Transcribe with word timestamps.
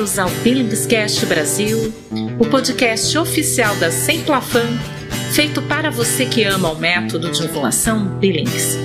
bem-vindos 0.00 0.18
ao 0.18 0.30
Billingscast 0.42 1.26
Brasil, 1.26 1.92
o 2.38 2.46
podcast 2.46 3.18
oficial 3.18 3.76
da 3.76 3.90
Semplafan, 3.90 4.66
feito 5.30 5.60
para 5.60 5.90
você 5.90 6.24
que 6.24 6.42
ama 6.42 6.70
o 6.70 6.78
método 6.78 7.30
de 7.30 7.42
ovulação 7.42 8.06
Billings. 8.18 8.78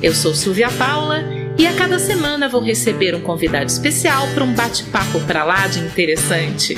Eu 0.00 0.14
sou 0.14 0.32
Silvia 0.32 0.70
Paula 0.70 1.24
e 1.58 1.66
a 1.66 1.74
cada 1.74 1.98
semana 1.98 2.48
vou 2.48 2.62
receber 2.62 3.16
um 3.16 3.20
convidado 3.20 3.66
especial 3.66 4.28
para 4.32 4.44
um 4.44 4.54
bate-papo 4.54 5.18
para 5.26 5.42
lá 5.42 5.66
de 5.66 5.80
interessante. 5.80 6.76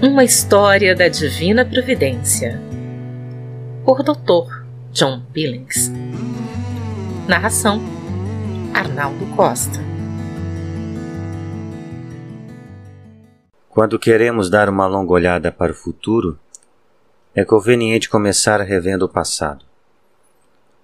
Uma 0.00 0.24
história 0.24 0.94
da 0.94 1.08
divina 1.08 1.62
providência. 1.62 2.58
Por 3.84 4.02
Dr. 4.02 4.64
John 4.94 5.20
Billings. 5.30 5.92
Narração: 7.28 7.99
Arnaldo 8.74 9.26
Costa. 9.34 9.78
Quando 13.68 13.98
queremos 13.98 14.48
dar 14.48 14.68
uma 14.68 14.86
longa 14.86 15.12
olhada 15.12 15.50
para 15.50 15.72
o 15.72 15.74
futuro, 15.74 16.38
é 17.34 17.44
conveniente 17.44 18.08
começar 18.08 18.60
revendo 18.60 19.04
o 19.04 19.08
passado. 19.08 19.64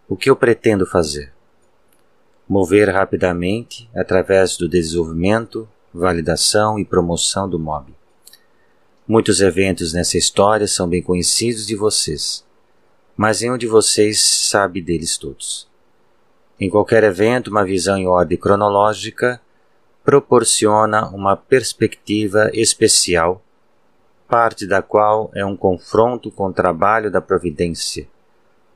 O 0.09 0.17
que 0.17 0.29
eu 0.29 0.37
pretendo 0.37 0.85
fazer? 0.87 1.33
Mover 2.49 2.91
rapidamente 2.91 3.89
através 3.95 4.57
do 4.57 4.69
desenvolvimento, 4.69 5.69
validação 5.93 6.79
e 6.79 6.85
promoção 6.85 7.49
do 7.49 7.59
MOB. 7.59 7.95
Muitos 9.07 9.41
eventos 9.41 9.93
nessa 9.93 10.19
história 10.19 10.67
são 10.67 10.89
bem 10.89 11.03
conhecidos 11.03 11.67
de 11.67 11.77
vocês, 11.77 12.45
mas 13.17 13.41
nenhum 13.41 13.57
de 13.57 13.67
vocês 13.67 14.21
sabe 14.21 14.83
deles 14.83 15.17
todos. 15.17 15.69
Em 16.59 16.71
qualquer 16.71 17.05
evento, 17.05 17.51
uma 17.51 17.65
visão 17.65 17.99
em 17.99 18.07
ordem 18.07 18.39
cronológica 18.39 19.41
proporciona 20.03 21.09
uma 21.09 21.37
perspectiva 21.37 22.51
especial, 22.55 23.43
parte 24.29 24.67
da 24.67 24.81
qual 24.81 25.31
é 25.35 25.45
um 25.45 25.57
confronto 25.57 26.31
com 26.31 26.47
o 26.47 26.53
trabalho 26.53 27.11
da 27.11 27.21
providência, 27.21 28.09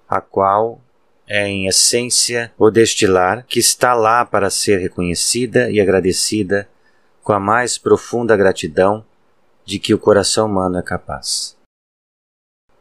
a 0.09 0.21
qual 0.21 0.81
é, 1.27 1.47
em 1.47 1.69
essência, 1.69 2.53
o 2.59 2.71
destilar 2.71 3.47
que 3.47 3.61
está 3.61 3.95
lá 3.95 4.25
para 4.25 4.51
ser 4.51 4.79
reconhecida 4.79 5.71
e 5.71 5.81
agradecida 5.81 6.69
com 7.23 7.33
a 7.33 7.39
mais 7.39 7.79
profunda 7.79 8.37
gratidão 8.37 9.05
de 9.65 9.79
que 9.79 9.95
o 9.95 9.99
coração 9.99 10.47
humano 10.47 10.79
é 10.79 10.83
capaz. 10.83 11.57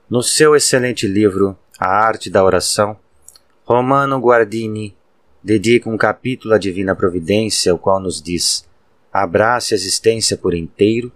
No 0.10 0.24
seu 0.24 0.56
excelente 0.56 1.08
livro 1.08 1.56
A 1.80 1.88
Arte 1.88 2.32
da 2.32 2.44
Oração, 2.44 2.98
Romano 3.64 4.18
Guardini 4.20 4.98
dedica 5.44 5.90
um 5.90 5.98
capítulo 5.98 6.54
à 6.54 6.58
Divina 6.58 6.96
Providência, 6.96 7.74
o 7.74 7.78
qual 7.78 8.00
nos 8.00 8.22
diz: 8.22 8.68
abrace 9.12 9.74
a 9.74 9.78
existência 9.78 10.38
por 10.38 10.54
inteiro 10.54 11.12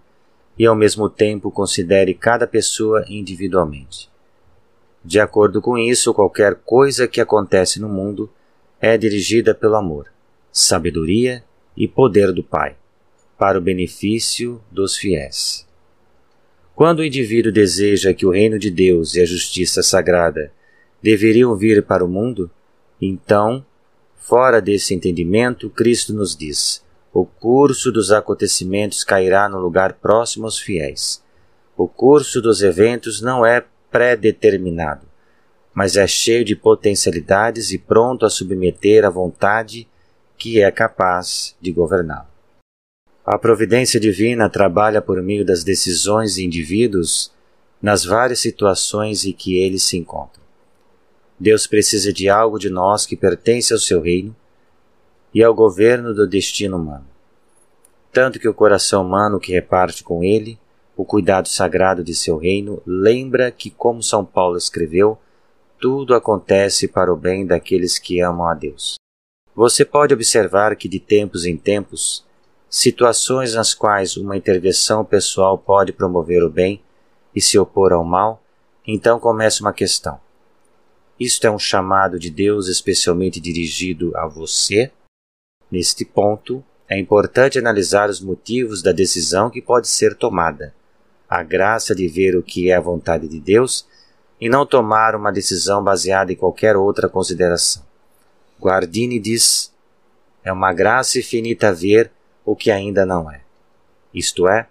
e 0.57 0.65
ao 0.65 0.75
mesmo 0.75 1.09
tempo 1.09 1.51
considere 1.51 2.13
cada 2.13 2.47
pessoa 2.47 3.03
individualmente. 3.07 4.09
De 5.03 5.19
acordo 5.19 5.61
com 5.61 5.77
isso, 5.77 6.13
qualquer 6.13 6.55
coisa 6.55 7.07
que 7.07 7.19
acontece 7.19 7.79
no 7.79 7.89
mundo 7.89 8.29
é 8.79 8.97
dirigida 8.97 9.53
pelo 9.53 9.75
amor, 9.75 10.07
sabedoria 10.51 11.43
e 11.75 11.87
poder 11.87 12.31
do 12.31 12.43
Pai, 12.43 12.75
para 13.37 13.57
o 13.57 13.61
benefício 13.61 14.61
dos 14.71 14.95
fiéis. 14.95 15.67
Quando 16.75 16.99
o 16.99 17.03
indivíduo 17.03 17.51
deseja 17.51 18.13
que 18.13 18.25
o 18.25 18.31
reino 18.31 18.57
de 18.57 18.71
Deus 18.71 19.15
e 19.15 19.21
a 19.21 19.25
justiça 19.25 19.83
sagrada 19.83 20.51
deveriam 21.01 21.55
vir 21.55 21.83
para 21.83 22.03
o 22.03 22.07
mundo, 22.07 22.49
então, 23.01 23.63
fora 24.27 24.61
desse 24.61 24.93
entendimento, 24.93 25.69
Cristo 25.69 26.13
nos 26.13 26.35
diz: 26.35 26.83
o 27.13 27.25
curso 27.25 27.91
dos 27.91 28.11
acontecimentos 28.11 29.03
cairá 29.03 29.47
no 29.47 29.59
lugar 29.59 29.93
próximo 29.93 30.45
aos 30.45 30.59
fiéis. 30.59 31.21
O 31.77 31.87
curso 31.87 32.41
dos 32.41 32.61
eventos 32.61 33.21
não 33.21 33.45
é 33.45 33.63
pré-determinado, 33.91 35.05
mas 35.73 35.95
é 35.95 36.07
cheio 36.07 36.45
de 36.45 36.55
potencialidades 36.55 37.71
e 37.71 37.77
pronto 37.77 38.25
a 38.25 38.29
submeter 38.29 39.05
à 39.05 39.09
vontade 39.09 39.87
que 40.37 40.61
é 40.61 40.71
capaz 40.71 41.55
de 41.61 41.71
governá-lo. 41.71 42.27
A 43.25 43.37
providência 43.37 43.99
divina 43.99 44.49
trabalha 44.49 45.01
por 45.01 45.21
meio 45.21 45.45
das 45.45 45.63
decisões 45.63 46.35
de 46.35 46.45
indivíduos 46.45 47.31
nas 47.81 48.03
várias 48.03 48.39
situações 48.39 49.25
em 49.25 49.31
que 49.31 49.57
eles 49.57 49.83
se 49.83 49.97
encontram. 49.97 50.42
Deus 51.39 51.67
precisa 51.67 52.13
de 52.13 52.29
algo 52.29 52.59
de 52.59 52.69
nós 52.69 53.05
que 53.05 53.15
pertence 53.15 53.73
ao 53.73 53.79
seu 53.79 54.01
reino 54.01 54.35
e 55.33 55.43
ao 55.43 55.53
governo 55.53 56.13
do 56.13 56.27
destino 56.27 56.77
humano. 56.77 57.05
Tanto 58.11 58.39
que 58.39 58.47
o 58.47 58.53
coração 58.53 59.03
humano 59.03 59.39
que 59.39 59.51
reparte 59.51 60.03
com 60.03 60.23
ele 60.23 60.59
o 60.95 61.03
cuidado 61.03 61.47
sagrado 61.47 62.03
de 62.03 62.13
seu 62.13 62.37
reino 62.37 62.81
lembra 62.85 63.51
que, 63.51 63.71
como 63.71 64.03
São 64.03 64.23
Paulo 64.23 64.57
escreveu, 64.57 65.17
tudo 65.79 66.13
acontece 66.13 66.87
para 66.87 67.11
o 67.11 67.15
bem 67.15 67.45
daqueles 67.45 67.97
que 67.97 68.21
amam 68.21 68.47
a 68.47 68.53
Deus. 68.53 68.95
Você 69.55 69.83
pode 69.83 70.13
observar 70.13 70.75
que 70.75 70.87
de 70.87 70.99
tempos 70.99 71.45
em 71.45 71.57
tempos, 71.57 72.23
situações 72.69 73.55
nas 73.55 73.73
quais 73.73 74.17
uma 74.17 74.37
intervenção 74.37 75.03
pessoal 75.03 75.57
pode 75.57 75.91
promover 75.91 76.43
o 76.43 76.49
bem 76.49 76.81
e 77.35 77.41
se 77.41 77.57
opor 77.57 77.91
ao 77.91 78.03
mal, 78.03 78.41
então 78.85 79.19
começa 79.19 79.61
uma 79.63 79.73
questão. 79.73 80.19
Isto 81.19 81.45
é 81.45 81.51
um 81.51 81.59
chamado 81.59 82.17
de 82.17 82.29
Deus 82.29 82.67
especialmente 82.67 83.39
dirigido 83.39 84.15
a 84.17 84.27
você? 84.27 84.91
Neste 85.69 86.03
ponto, 86.03 86.63
é 86.87 86.99
importante 86.99 87.57
analisar 87.57 88.09
os 88.09 88.19
motivos 88.19 88.81
da 88.81 88.91
decisão 88.91 89.49
que 89.49 89.61
pode 89.61 89.87
ser 89.87 90.15
tomada, 90.15 90.73
a 91.29 91.41
graça 91.43 91.95
de 91.95 92.07
ver 92.07 92.35
o 92.35 92.43
que 92.43 92.69
é 92.69 92.75
a 92.75 92.81
vontade 92.81 93.27
de 93.27 93.39
Deus 93.39 93.87
e 94.39 94.49
não 94.49 94.65
tomar 94.65 95.15
uma 95.15 95.31
decisão 95.31 95.83
baseada 95.83 96.33
em 96.33 96.35
qualquer 96.35 96.75
outra 96.75 97.07
consideração. 97.07 97.83
Guardini 98.59 99.19
diz: 99.19 99.73
é 100.43 100.51
uma 100.51 100.73
graça 100.73 101.19
infinita 101.19 101.73
ver 101.73 102.11
o 102.43 102.55
que 102.55 102.69
ainda 102.69 103.05
não 103.05 103.31
é. 103.31 103.41
Isto 104.13 104.47
é, 104.47 104.67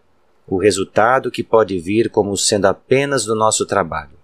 o 0.46 0.58
resultado 0.58 1.30
que 1.30 1.42
pode 1.42 1.78
vir 1.78 2.10
como 2.10 2.36
sendo 2.36 2.66
apenas 2.66 3.24
do 3.24 3.34
nosso 3.34 3.64
trabalho. 3.64 4.18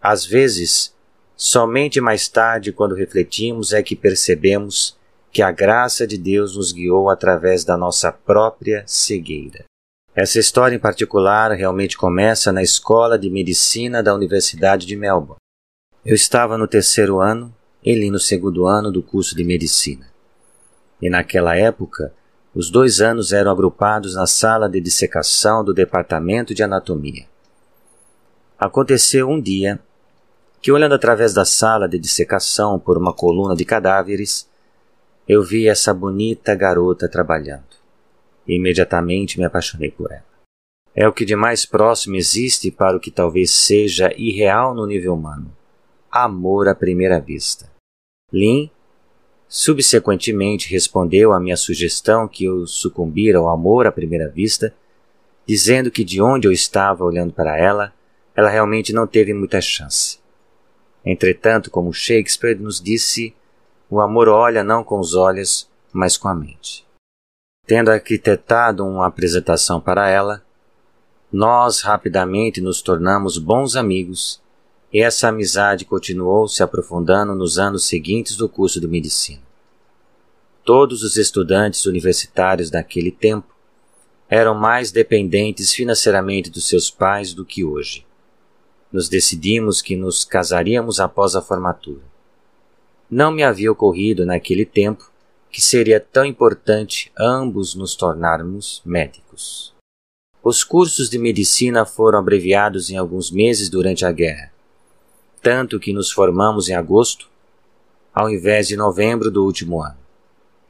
Às 0.00 0.26
vezes, 0.26 0.95
Somente 1.36 2.00
mais 2.00 2.28
tarde, 2.28 2.72
quando 2.72 2.94
refletimos, 2.94 3.74
é 3.74 3.82
que 3.82 3.94
percebemos 3.94 4.96
que 5.30 5.42
a 5.42 5.52
graça 5.52 6.06
de 6.06 6.16
Deus 6.16 6.56
nos 6.56 6.72
guiou 6.72 7.10
através 7.10 7.62
da 7.62 7.76
nossa 7.76 8.10
própria 8.10 8.82
cegueira. 8.86 9.64
Essa 10.14 10.38
história 10.38 10.74
em 10.74 10.78
particular 10.78 11.52
realmente 11.52 11.98
começa 11.98 12.50
na 12.50 12.62
Escola 12.62 13.18
de 13.18 13.28
Medicina 13.28 14.02
da 14.02 14.14
Universidade 14.14 14.86
de 14.86 14.96
Melbourne. 14.96 15.36
Eu 16.02 16.14
estava 16.14 16.56
no 16.56 16.66
terceiro 16.66 17.20
ano, 17.20 17.54
ele 17.84 18.10
no 18.10 18.18
segundo 18.18 18.66
ano 18.66 18.90
do 18.90 19.02
curso 19.02 19.36
de 19.36 19.44
Medicina. 19.44 20.08
E 21.02 21.10
naquela 21.10 21.54
época, 21.54 22.14
os 22.54 22.70
dois 22.70 23.02
anos 23.02 23.30
eram 23.30 23.50
agrupados 23.50 24.14
na 24.14 24.26
sala 24.26 24.70
de 24.70 24.80
dissecação 24.80 25.62
do 25.62 25.74
Departamento 25.74 26.54
de 26.54 26.62
Anatomia. 26.62 27.26
Aconteceu 28.58 29.28
um 29.28 29.38
dia 29.38 29.78
que, 30.66 30.72
olhando 30.72 30.96
através 30.96 31.32
da 31.32 31.44
sala 31.44 31.88
de 31.88 31.96
dissecação 31.96 32.76
por 32.76 32.98
uma 32.98 33.12
coluna 33.12 33.54
de 33.54 33.64
cadáveres, 33.64 34.50
eu 35.28 35.40
vi 35.40 35.68
essa 35.68 35.94
bonita 35.94 36.56
garota 36.56 37.08
trabalhando. 37.08 37.76
E 38.48 38.56
imediatamente 38.56 39.38
me 39.38 39.44
apaixonei 39.44 39.92
por 39.92 40.10
ela. 40.10 40.24
É 40.92 41.06
o 41.06 41.12
que 41.12 41.24
de 41.24 41.36
mais 41.36 41.64
próximo 41.64 42.16
existe 42.16 42.68
para 42.72 42.96
o 42.96 42.98
que 42.98 43.12
talvez 43.12 43.52
seja 43.52 44.12
irreal 44.16 44.74
no 44.74 44.88
nível 44.88 45.14
humano: 45.14 45.56
amor 46.10 46.66
à 46.66 46.74
primeira 46.74 47.20
vista. 47.20 47.70
Lin 48.32 48.68
subsequentemente 49.46 50.68
respondeu 50.68 51.32
à 51.32 51.38
minha 51.38 51.56
sugestão 51.56 52.26
que 52.26 52.46
eu 52.46 52.66
sucumbira 52.66 53.38
ao 53.38 53.48
amor 53.48 53.86
à 53.86 53.92
primeira 53.92 54.28
vista, 54.28 54.74
dizendo 55.46 55.92
que 55.92 56.02
de 56.02 56.20
onde 56.20 56.48
eu 56.48 56.52
estava 56.52 57.04
olhando 57.04 57.32
para 57.32 57.56
ela, 57.56 57.92
ela 58.34 58.50
realmente 58.50 58.92
não 58.92 59.06
teve 59.06 59.32
muita 59.32 59.60
chance. 59.60 60.25
Entretanto, 61.06 61.70
como 61.70 61.92
Shakespeare 61.92 62.58
nos 62.58 62.80
disse, 62.80 63.32
o 63.88 64.00
amor 64.00 64.28
olha 64.28 64.64
não 64.64 64.82
com 64.82 64.98
os 64.98 65.14
olhos, 65.14 65.70
mas 65.92 66.16
com 66.16 66.26
a 66.26 66.34
mente. 66.34 66.84
Tendo 67.64 67.92
arquitetado 67.92 68.84
uma 68.84 69.06
apresentação 69.06 69.80
para 69.80 70.10
ela, 70.10 70.44
nós 71.32 71.80
rapidamente 71.80 72.60
nos 72.60 72.82
tornamos 72.82 73.38
bons 73.38 73.76
amigos 73.76 74.42
e 74.92 75.00
essa 75.00 75.28
amizade 75.28 75.84
continuou 75.84 76.48
se 76.48 76.62
aprofundando 76.62 77.36
nos 77.36 77.56
anos 77.56 77.86
seguintes 77.86 78.36
do 78.36 78.48
curso 78.48 78.80
de 78.80 78.88
medicina. 78.88 79.42
Todos 80.64 81.04
os 81.04 81.16
estudantes 81.16 81.86
universitários 81.86 82.68
daquele 82.68 83.12
tempo 83.12 83.54
eram 84.28 84.54
mais 84.54 84.90
dependentes 84.90 85.72
financeiramente 85.72 86.50
dos 86.50 86.68
seus 86.68 86.90
pais 86.90 87.32
do 87.32 87.44
que 87.44 87.62
hoje 87.62 88.05
nos 88.92 89.08
decidimos 89.08 89.82
que 89.82 89.96
nos 89.96 90.24
casaríamos 90.24 91.00
após 91.00 91.34
a 91.34 91.42
formatura. 91.42 92.02
Não 93.10 93.30
me 93.30 93.42
havia 93.42 93.70
ocorrido 93.70 94.24
naquele 94.24 94.64
tempo 94.64 95.10
que 95.50 95.60
seria 95.60 96.00
tão 96.00 96.24
importante 96.24 97.10
ambos 97.18 97.74
nos 97.74 97.94
tornarmos 97.94 98.82
médicos. 98.84 99.74
Os 100.42 100.62
cursos 100.62 101.08
de 101.08 101.18
medicina 101.18 101.84
foram 101.84 102.18
abreviados 102.18 102.90
em 102.90 102.96
alguns 102.96 103.30
meses 103.30 103.68
durante 103.68 104.04
a 104.04 104.12
guerra, 104.12 104.52
tanto 105.42 105.80
que 105.80 105.92
nos 105.92 106.10
formamos 106.10 106.68
em 106.68 106.74
agosto, 106.74 107.28
ao 108.14 108.30
invés 108.30 108.68
de 108.68 108.76
novembro 108.76 109.30
do 109.30 109.44
último 109.44 109.82
ano. 109.82 109.96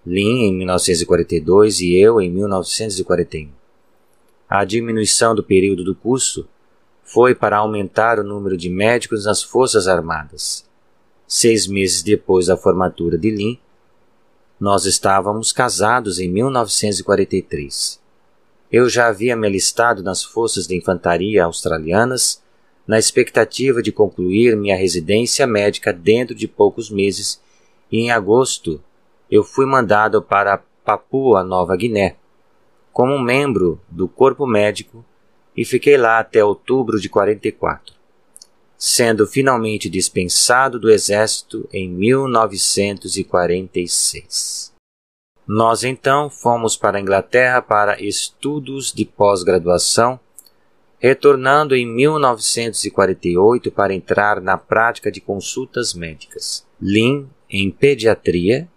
Lin 0.07 0.45
em 0.45 0.55
1942 0.55 1.81
e 1.81 1.97
eu 1.97 2.21
em 2.21 2.31
1941. 2.31 3.51
A 4.49 4.65
diminuição 4.65 5.35
do 5.35 5.43
período 5.43 5.83
do 5.83 5.95
curso 5.95 6.49
foi 7.07 7.37
para 7.37 7.59
aumentar 7.59 8.19
o 8.19 8.25
número 8.25 8.57
de 8.57 8.69
médicos 8.69 9.25
nas 9.25 9.41
Forças 9.41 9.87
Armadas. 9.87 10.67
Seis 11.27 11.67
meses 11.67 12.03
depois 12.03 12.47
da 12.47 12.57
formatura 12.57 13.17
de 13.17 13.31
Lin, 13.31 13.59
nós 14.59 14.87
estávamos 14.87 15.53
casados 15.53 16.19
em 16.19 16.29
1943. 16.29 18.01
Eu 18.73 18.89
já 18.89 19.07
havia 19.07 19.37
me 19.37 19.47
alistado 19.47 20.03
nas 20.03 20.25
Forças 20.25 20.67
de 20.67 20.77
Infantaria 20.77 21.45
Australianas 21.45 22.43
na 22.87 22.99
expectativa 22.99 23.81
de 23.81 23.93
concluir 23.93 24.57
minha 24.57 24.77
residência 24.77 25.47
médica 25.47 25.93
dentro 25.93 26.35
de 26.35 26.49
poucos 26.49 26.91
meses 26.91 27.41
e 27.91 27.99
em 27.99 28.11
agosto 28.11 28.83
eu 29.31 29.45
fui 29.45 29.65
mandado 29.65 30.21
para 30.21 30.63
Papua 30.85 31.45
Nova 31.45 31.77
Guiné 31.77 32.17
como 32.93 33.19
membro 33.19 33.81
do 33.89 34.09
corpo 34.09 34.47
médico 34.47 35.05
e 35.57 35.65
fiquei 35.65 35.97
lá 35.97 36.19
até 36.19 36.45
outubro 36.45 37.01
de 37.01 37.09
44, 37.09 37.95
sendo 38.77 39.27
finalmente 39.27 39.89
dispensado 39.89 40.79
do 40.79 40.91
exército 40.91 41.67
em 41.73 41.89
1946. 41.89 44.77
Nós 45.47 45.85
então 45.85 46.29
fomos 46.29 46.77
para 46.77 46.99
a 46.99 47.01
Inglaterra 47.01 47.63
para 47.63 48.03
estudos 48.03 48.93
de 48.93 49.05
pós-graduação, 49.05 50.19
retornando 50.99 51.77
em 51.77 51.87
1948 51.87 53.71
para 53.71 53.95
entrar 53.95 54.41
na 54.41 54.59
prática 54.59 55.09
de 55.11 55.21
consultas 55.21 55.95
médicas. 55.95 56.67
Lin 56.81 57.29
em 57.49 57.71
pediatria 57.71 58.69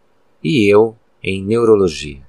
e 0.44 0.72
eu 0.72 0.96
em 1.24 1.44
neurologia. 1.44 2.22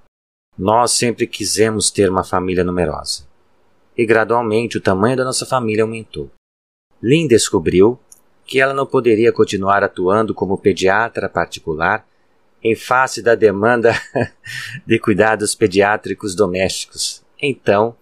Nós 0.56 0.92
sempre 0.92 1.26
quisemos 1.26 1.90
ter 1.90 2.10
uma 2.10 2.24
família 2.24 2.64
numerosa. 2.64 3.29
E 4.00 4.06
gradualmente 4.06 4.78
o 4.78 4.80
tamanho 4.80 5.14
da 5.14 5.24
nossa 5.24 5.44
família 5.44 5.84
aumentou. 5.84 6.30
Lynn 7.02 7.28
descobriu 7.28 8.00
que 8.46 8.58
ela 8.58 8.72
não 8.72 8.86
poderia 8.86 9.30
continuar 9.30 9.84
atuando 9.84 10.34
como 10.34 10.56
pediatra 10.56 11.28
particular 11.28 12.08
em 12.64 12.74
face 12.74 13.20
da 13.20 13.34
demanda 13.34 13.92
de 14.86 14.98
cuidados 14.98 15.54
pediátricos 15.54 16.34
domésticos. 16.34 17.22
Então, 17.42 17.94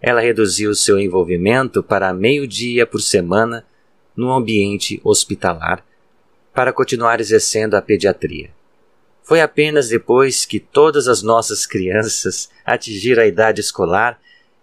ela 0.00 0.22
reduziu 0.22 0.74
seu 0.74 0.98
envolvimento 0.98 1.82
para 1.82 2.14
meio-dia 2.14 2.86
por 2.86 3.02
semana 3.02 3.62
no 4.16 4.32
ambiente 4.32 5.02
hospitalar 5.04 5.84
para 6.54 6.72
continuar 6.72 7.20
exercendo 7.20 7.74
a 7.74 7.82
pediatria. 7.82 8.48
Foi 9.22 9.42
apenas 9.42 9.90
depois 9.90 10.46
que 10.46 10.58
todas 10.58 11.08
as 11.08 11.20
nossas 11.22 11.66
crianças 11.66 12.48
atingiram 12.64 13.22
a 13.22 13.26
idade 13.26 13.60
escolar 13.60 14.18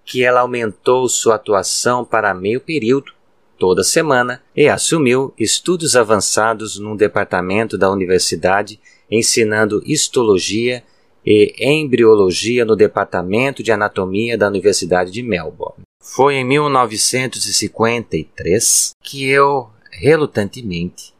que 0.09 0.23
ela 0.23 0.41
aumentou 0.41 1.07
sua 1.07 1.35
atuação 1.35 2.03
para 2.03 2.33
meio 2.33 2.59
período, 2.59 3.13
toda 3.59 3.83
semana, 3.83 4.41
e 4.55 4.67
assumiu 4.67 5.31
estudos 5.37 5.95
avançados 5.95 6.79
num 6.79 6.95
departamento 6.95 7.77
da 7.77 7.91
universidade, 7.91 8.79
ensinando 9.11 9.83
histologia 9.85 10.83
e 11.23 11.53
embriologia 11.59 12.65
no 12.65 12.75
departamento 12.75 13.61
de 13.61 13.71
anatomia 13.71 14.35
da 14.35 14.47
Universidade 14.47 15.11
de 15.11 15.21
Melbourne. 15.21 15.83
Foi 16.01 16.37
em 16.37 16.43
1953 16.43 18.93
que 19.03 19.29
eu, 19.29 19.69
relutantemente, 19.91 21.13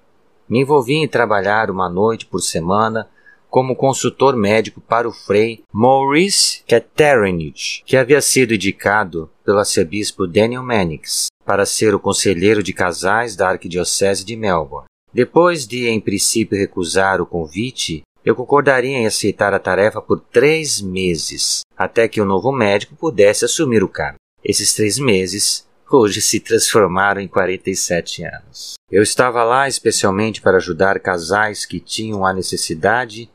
me 0.50 0.62
envolvi 0.62 0.95
em 0.95 1.07
trabalhar 1.07 1.69
uma 1.69 1.88
noite 1.88 2.25
por 2.25 2.39
semana 2.39 3.07
como 3.50 3.75
consultor 3.75 4.36
médico 4.36 4.80
para 4.80 5.07
o 5.07 5.12
frei 5.12 5.63
Maurice 5.74 6.63
Caterinich, 6.68 7.84
que 7.86 7.98
havia 7.98 8.22
sido 8.22 8.54
indicado 8.54 9.30
pelo 9.44 9.60
arcebispo 9.60 10.28
Daniel 10.28 10.63
Mannix 10.63 11.28
para 11.46 11.66
ser 11.66 11.96
o 11.96 12.00
conselheiro 12.00 12.62
de 12.62 12.72
casais 12.74 13.36
da 13.36 13.50
Arquidiocese 13.50 14.24
de 14.24 14.36
Melbourne. 14.36 14.88
Depois 15.12 15.66
de, 15.66 15.88
em 15.88 16.00
princípio, 16.00 16.57
recusar 16.57 17.19
o 17.19 17.25
convite, 17.25 18.04
eu 18.24 18.36
concordaria 18.36 18.98
em 18.98 19.07
aceitar 19.07 19.54
a 19.54 19.60
tarefa 19.60 20.00
por 20.00 20.19
três 20.19 20.80
meses, 20.80 21.62
até 21.75 22.07
que 22.07 22.22
o 22.22 22.25
novo 22.25 22.51
médico 22.51 22.96
pudesse 22.96 23.46
assumir 23.46 23.84
o 23.84 23.90
cargo. 23.90 24.19
Esses 24.44 24.74
três 24.74 25.00
meses 25.00 25.68
hoje 25.92 26.22
se 26.22 26.40
transformaram 26.40 27.19
em 27.19 27.28
47 27.28 28.24
anos. 28.24 28.74
Eu 28.92 29.01
estava 29.01 29.44
lá 29.44 29.68
especialmente 29.68 30.42
para 30.42 30.57
ajudar 30.57 31.00
casais 31.00 31.66
que 31.66 31.80
tinham 31.80 32.24
a 32.24 32.34
necessidade 32.34 33.30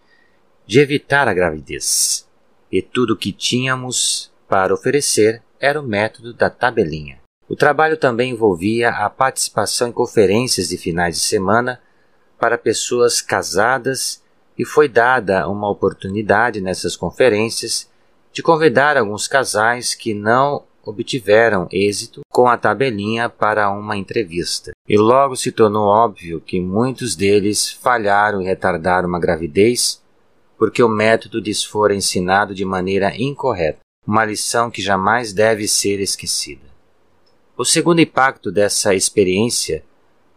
de 0.67 0.81
evitar 0.81 1.29
a 1.29 1.35
gravidez, 1.35 2.27
e 2.71 2.81
tudo 2.81 3.15
o 3.15 3.17
que 3.17 3.33
tínhamos 3.33 4.33
para 4.49 4.73
oferecer 4.73 5.43
era 5.61 5.81
o 5.81 5.87
método 5.87 6.33
da 6.33 6.49
tabelinha. 6.49 7.19
O 7.49 7.55
trabalho 7.55 7.97
também 7.97 8.31
envolvia 8.31 8.91
a 8.91 9.11
participação 9.11 9.89
em 9.89 9.93
conferências 9.93 10.69
de 10.69 10.79
finais 10.79 11.17
de 11.17 11.23
semana 11.23 11.81
para 12.39 12.57
pessoas 12.57 13.21
casadas 13.21 14.23
e 14.59 14.65
foi 14.65 14.89
dada 14.89 15.49
uma 15.49 15.69
oportunidade 15.69 16.61
nessas 16.61 16.97
conferências 16.97 17.91
de 18.33 18.43
convidar 18.43 18.97
alguns 18.97 19.29
casais 19.29 19.95
que 19.95 20.15
não 20.15 20.65
obtiveram 20.85 21.67
êxito 21.71 22.23
com 22.29 22.49
a 22.49 22.57
tabelinha 22.57 23.29
para 23.29 23.71
uma 23.71 23.97
entrevista. 23.97 24.73
E 24.89 24.99
logo 24.99 25.37
se 25.37 25.53
tornou 25.53 25.87
óbvio 25.87 26.41
que 26.41 26.61
muitos 26.61 27.15
deles 27.17 27.71
falharam 27.71 28.43
em 28.43 28.47
retardar 28.47 29.07
uma 29.07 29.19
gravidez 29.19 30.03
porque 30.65 30.83
o 30.83 30.89
método 30.89 31.41
lhes 31.41 31.63
fora 31.63 31.95
ensinado 31.95 32.55
de 32.55 32.65
maneira 32.65 33.15
incorreta, 33.19 33.81
uma 34.07 34.25
lição 34.25 34.71
que 34.71 34.81
jamais 34.81 35.31
deve 35.31 35.69
ser 35.69 36.01
esquecida. 36.01 36.63
O 37.55 37.67
segundo 37.67 38.01
impacto 38.01 38.51
dessa 38.51 38.95
experiência 38.95 39.85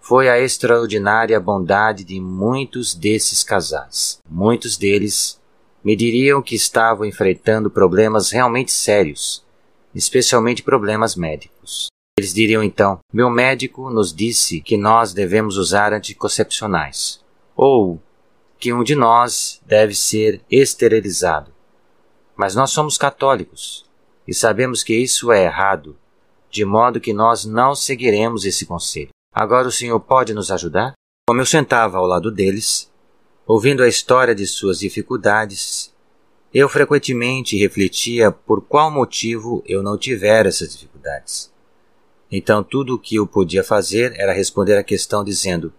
foi 0.01 0.27
a 0.27 0.37
extraordinária 0.37 1.39
bondade 1.39 2.03
de 2.03 2.19
muitos 2.19 2.93
desses 2.93 3.41
casais. 3.41 4.17
Muitos 4.29 4.75
deles 4.75 5.39
me 5.81 5.95
diriam 5.95 6.41
que 6.41 6.55
estavam 6.55 7.05
enfrentando 7.05 7.71
problemas 7.71 8.29
realmente 8.29 8.73
sérios, 8.73 9.45
especialmente 9.95 10.61
problemas 10.61 11.15
médicos. 11.15 11.87
Eles 12.19 12.33
diriam 12.33 12.61
então: 12.61 12.99
Meu 13.13 13.29
médico 13.29 13.89
nos 13.89 14.13
disse 14.13 14.59
que 14.59 14.75
nós 14.75 15.13
devemos 15.13 15.55
usar 15.55 15.93
anticoncepcionais. 15.93 17.21
Ou 17.55 18.01
que 18.59 18.73
um 18.73 18.83
de 18.83 18.95
nós 18.95 19.61
deve 19.65 19.93
ser 19.93 20.41
esterilizado. 20.49 21.51
Mas 22.35 22.55
nós 22.55 22.71
somos 22.71 22.97
católicos 22.97 23.85
e 24.27 24.33
sabemos 24.33 24.83
que 24.83 24.95
isso 24.95 25.31
é 25.31 25.43
errado, 25.43 25.97
de 26.49 26.65
modo 26.65 26.99
que 26.99 27.13
nós 27.13 27.45
não 27.45 27.75
seguiremos 27.75 28.45
esse 28.45 28.65
conselho. 28.65 29.09
Agora 29.33 29.67
o 29.67 29.71
Senhor 29.71 29.99
pode 29.99 30.33
nos 30.33 30.51
ajudar? 30.51 30.93
Como 31.27 31.41
eu 31.41 31.45
sentava 31.45 31.97
ao 31.97 32.05
lado 32.05 32.31
deles, 32.31 32.91
ouvindo 33.45 33.83
a 33.83 33.87
história 33.87 34.33
de 34.33 34.47
suas 34.47 34.79
dificuldades, 34.79 35.93
eu 36.53 36.67
frequentemente 36.69 37.57
refletia 37.57 38.31
por 38.31 38.61
qual 38.61 38.89
motivo 38.89 39.63
eu 39.67 39.83
não 39.83 39.97
tivera 39.97 40.49
essas 40.49 40.71
dificuldades. 40.71 41.51
Então 42.31 42.63
tudo 42.63 42.95
o 42.95 42.99
que 42.99 43.15
eu 43.15 43.27
podia 43.27 43.63
fazer 43.63 44.13
era 44.17 44.33
responder 44.33 44.77
à 44.77 44.83
questão 44.83 45.23
dizendo: 45.23 45.73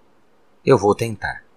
Eu 0.64 0.78
vou 0.78 0.94
tentar. 0.94 1.47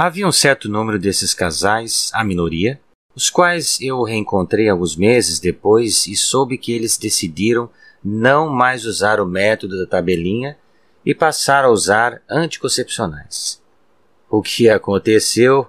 Havia 0.00 0.28
um 0.28 0.30
certo 0.30 0.68
número 0.68 0.96
desses 0.96 1.34
casais, 1.34 2.08
a 2.14 2.22
minoria, 2.22 2.80
os 3.16 3.28
quais 3.28 3.80
eu 3.80 4.00
reencontrei 4.04 4.68
alguns 4.68 4.94
meses 4.94 5.40
depois 5.40 6.06
e 6.06 6.14
soube 6.14 6.56
que 6.56 6.70
eles 6.70 6.96
decidiram 6.96 7.68
não 8.04 8.48
mais 8.48 8.84
usar 8.84 9.18
o 9.18 9.26
método 9.26 9.76
da 9.76 9.88
tabelinha 9.88 10.56
e 11.04 11.12
passar 11.12 11.64
a 11.64 11.68
usar 11.68 12.22
anticoncepcionais. 12.30 13.60
O 14.30 14.40
que 14.40 14.68
aconteceu 14.68 15.66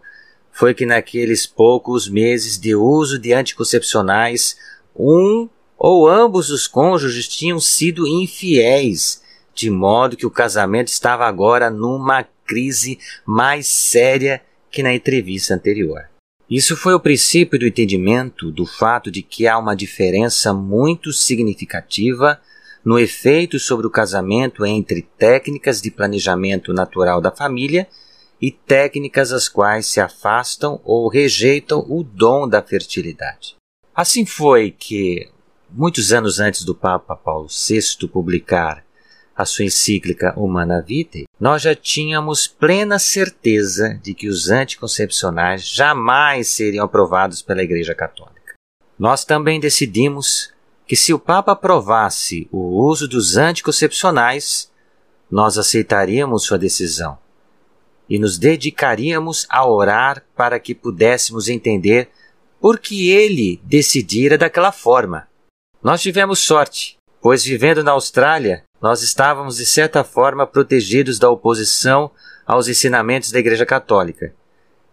foi 0.51 0.75
que 0.75 0.85
naqueles 0.85 1.47
poucos 1.47 2.07
meses 2.07 2.59
de 2.59 2.75
uso 2.75 3.17
de 3.17 3.33
anticoncepcionais, 3.33 4.57
um 4.95 5.49
ou 5.75 6.07
ambos 6.07 6.51
os 6.51 6.67
cônjuges 6.67 7.27
tinham 7.27 7.59
sido 7.59 8.05
infiéis, 8.05 9.23
de 9.55 9.71
modo 9.71 10.15
que 10.15 10.27
o 10.27 10.31
casamento 10.31 10.89
estava 10.89 11.25
agora 11.25 11.71
numa 11.71 12.27
crise 12.49 12.97
mais 13.23 13.67
séria 13.67 14.41
que 14.71 14.81
na 14.81 14.91
entrevista 14.91 15.53
anterior. 15.53 16.09
Isso 16.49 16.75
foi 16.75 16.95
o 16.95 16.99
princípio 16.99 17.59
do 17.59 17.67
entendimento 17.67 18.51
do 18.51 18.65
fato 18.65 19.11
de 19.11 19.21
que 19.21 19.47
há 19.47 19.55
uma 19.59 19.75
diferença 19.75 20.51
muito 20.51 21.13
significativa 21.13 22.41
no 22.83 22.97
efeito 22.97 23.59
sobre 23.59 23.85
o 23.85 23.89
casamento 23.91 24.65
entre 24.65 25.03
técnicas 25.15 25.79
de 25.79 25.91
planejamento 25.91 26.73
natural 26.73 27.21
da 27.21 27.29
família 27.29 27.87
e 28.41 28.51
técnicas 28.51 29.31
as 29.31 29.47
quais 29.47 29.85
se 29.85 29.99
afastam 29.99 30.81
ou 30.83 31.07
rejeitam 31.07 31.85
o 31.87 32.03
dom 32.03 32.47
da 32.47 32.63
fertilidade. 32.63 33.55
Assim 33.93 34.25
foi 34.25 34.71
que, 34.71 35.29
muitos 35.69 36.11
anos 36.11 36.39
antes 36.39 36.63
do 36.63 36.73
Papa 36.73 37.15
Paulo 37.15 37.47
VI 37.47 38.07
publicar 38.07 38.83
a 39.35 39.45
sua 39.45 39.65
encíclica 39.65 40.33
Humana 40.35 40.81
Vitae, 40.81 41.25
nós 41.39 41.61
já 41.61 41.73
tínhamos 41.73 42.47
plena 42.47 42.99
certeza 42.99 43.99
de 44.03 44.13
que 44.13 44.27
os 44.27 44.49
anticoncepcionais 44.49 45.65
jamais 45.65 46.49
seriam 46.49 46.83
aprovados 46.83 47.41
pela 47.41 47.63
Igreja 47.63 47.95
Católica. 47.95 48.55
Nós 48.97 49.23
também 49.23 49.59
decidimos 49.59 50.53
que 50.85 50.95
se 50.95 51.13
o 51.13 51.19
Papa 51.19 51.53
aprovasse 51.53 52.49
o 52.51 52.83
uso 52.83 53.07
dos 53.07 53.37
anticoncepcionais, 53.37 54.69
nós 55.31 55.57
aceitaríamos 55.57 56.43
sua 56.43 56.57
decisão 56.57 57.17
e 58.09 58.19
nos 58.19 58.37
dedicaríamos 58.37 59.45
a 59.49 59.65
orar 59.65 60.25
para 60.35 60.59
que 60.59 60.75
pudéssemos 60.75 61.47
entender 61.47 62.09
por 62.59 62.79
que 62.79 63.11
ele 63.11 63.61
decidira 63.63 64.37
daquela 64.37 64.71
forma. 64.71 65.27
Nós 65.81 66.01
tivemos 66.01 66.39
sorte, 66.39 66.98
pois 67.21 67.43
vivendo 67.43 67.83
na 67.83 67.91
Austrália, 67.91 68.63
nós 68.81 69.01
estávamos 69.01 69.57
de 69.57 69.65
certa 69.65 70.03
forma 70.03 70.47
protegidos 70.47 71.19
da 71.19 71.29
oposição 71.29 72.11
aos 72.45 72.67
ensinamentos 72.67 73.31
da 73.31 73.39
Igreja 73.39 73.65
Católica, 73.65 74.33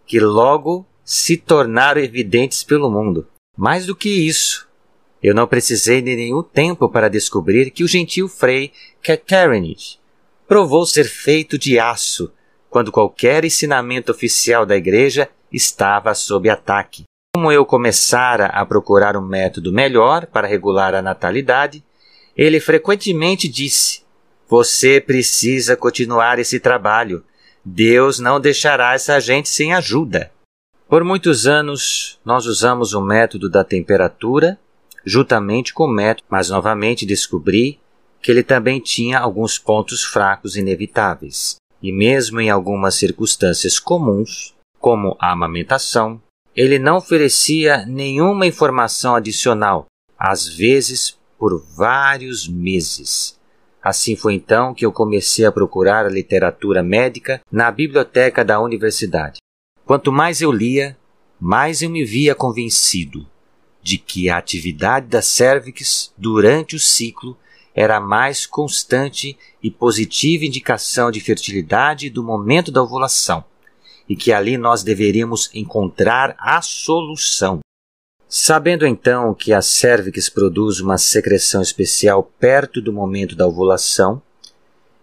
que 0.05 0.19
logo 0.19 0.85
se 1.03 1.37
tornaram 1.37 2.01
evidentes 2.01 2.63
pelo 2.63 2.91
mundo. 2.91 3.27
Mais 3.57 3.85
do 3.85 3.95
que 3.95 4.09
isso, 4.09 4.67
eu 5.23 5.33
não 5.33 5.47
precisei 5.47 6.01
de 6.01 6.15
nenhum 6.15 6.43
tempo 6.43 6.89
para 6.89 7.09
descobrir 7.09 7.71
que 7.71 7.83
o 7.83 7.87
gentil 7.87 8.27
Frei 8.27 8.71
Caterinich 9.01 9.99
provou 10.47 10.85
ser 10.85 11.05
feito 11.05 11.57
de 11.57 11.79
aço 11.79 12.31
quando 12.69 12.91
qualquer 12.91 13.43
ensinamento 13.43 14.11
oficial 14.11 14.65
da 14.65 14.75
Igreja 14.75 15.29
estava 15.51 16.13
sob 16.13 16.49
ataque. 16.49 17.05
Como 17.33 17.51
eu 17.51 17.65
começara 17.65 18.47
a 18.47 18.65
procurar 18.65 19.15
um 19.15 19.25
método 19.25 19.71
melhor 19.71 20.25
para 20.25 20.47
regular 20.47 20.93
a 20.93 21.01
natalidade, 21.01 21.83
ele 22.37 22.59
frequentemente 22.59 23.47
disse: 23.47 24.03
Você 24.47 25.01
precisa 25.01 25.75
continuar 25.75 26.37
esse 26.37 26.59
trabalho. 26.59 27.23
Deus 27.65 28.19
não 28.19 28.39
deixará 28.39 28.93
essa 28.93 29.19
gente 29.19 29.49
sem 29.49 29.73
ajuda. 29.73 30.31
Por 30.87 31.03
muitos 31.03 31.47
anos, 31.47 32.19
nós 32.23 32.45
usamos 32.45 32.93
o 32.93 33.01
método 33.01 33.49
da 33.49 33.63
temperatura, 33.63 34.57
juntamente 35.03 35.73
com 35.73 35.83
o 35.85 35.91
método, 35.91 36.27
mas 36.29 36.49
novamente 36.49 37.05
descobri 37.05 37.79
que 38.21 38.31
ele 38.31 38.43
também 38.43 38.79
tinha 38.79 39.19
alguns 39.19 39.57
pontos 39.57 40.03
fracos 40.03 40.55
inevitáveis. 40.55 41.55
E 41.81 41.91
mesmo 41.91 42.39
em 42.39 42.49
algumas 42.49 42.95
circunstâncias 42.95 43.79
comuns, 43.79 44.55
como 44.79 45.15
a 45.19 45.31
amamentação, 45.31 46.21
ele 46.55 46.79
não 46.79 46.97
oferecia 46.97 47.85
nenhuma 47.85 48.47
informação 48.47 49.15
adicional, 49.15 49.85
às 50.17 50.47
vezes 50.47 51.16
por 51.37 51.63
vários 51.75 52.47
meses. 52.47 53.37
Assim 53.81 54.15
foi 54.15 54.33
então 54.33 54.73
que 54.73 54.85
eu 54.85 54.91
comecei 54.91 55.45
a 55.45 55.51
procurar 55.51 56.05
a 56.05 56.09
literatura 56.09 56.83
médica 56.83 57.41
na 57.51 57.71
biblioteca 57.71 58.43
da 58.43 58.59
universidade. 58.59 59.39
Quanto 59.85 60.11
mais 60.11 60.41
eu 60.41 60.51
lia, 60.51 60.97
mais 61.39 61.81
eu 61.81 61.89
me 61.89 62.03
via 62.03 62.35
convencido 62.35 63.25
de 63.81 63.97
que 63.97 64.29
a 64.29 64.37
atividade 64.37 65.07
da 65.07 65.21
cervix 65.21 66.11
durante 66.17 66.75
o 66.75 66.79
ciclo 66.79 67.37
era 67.73 67.97
a 67.97 68.01
mais 68.01 68.45
constante 68.45 69.37
e 69.61 69.69
positiva 69.69 70.43
indicação 70.43 71.11
de 71.11 71.21
fertilidade 71.21 72.09
do 72.09 72.23
momento 72.23 72.71
da 72.71 72.81
ovulação, 72.81 73.45
e 74.09 74.15
que 74.15 74.33
ali 74.33 74.57
nós 74.57 74.83
deveríamos 74.83 75.49
encontrar 75.53 76.35
a 76.39 76.61
solução. 76.61 77.59
Sabendo 78.29 78.85
então 78.85 79.33
que 79.33 79.53
a 79.53 79.61
cervix 79.61 80.27
produz 80.27 80.81
uma 80.81 80.97
secreção 80.97 81.61
especial 81.61 82.21
perto 82.21 82.81
do 82.81 82.91
momento 82.91 83.35
da 83.35 83.47
ovulação, 83.47 84.21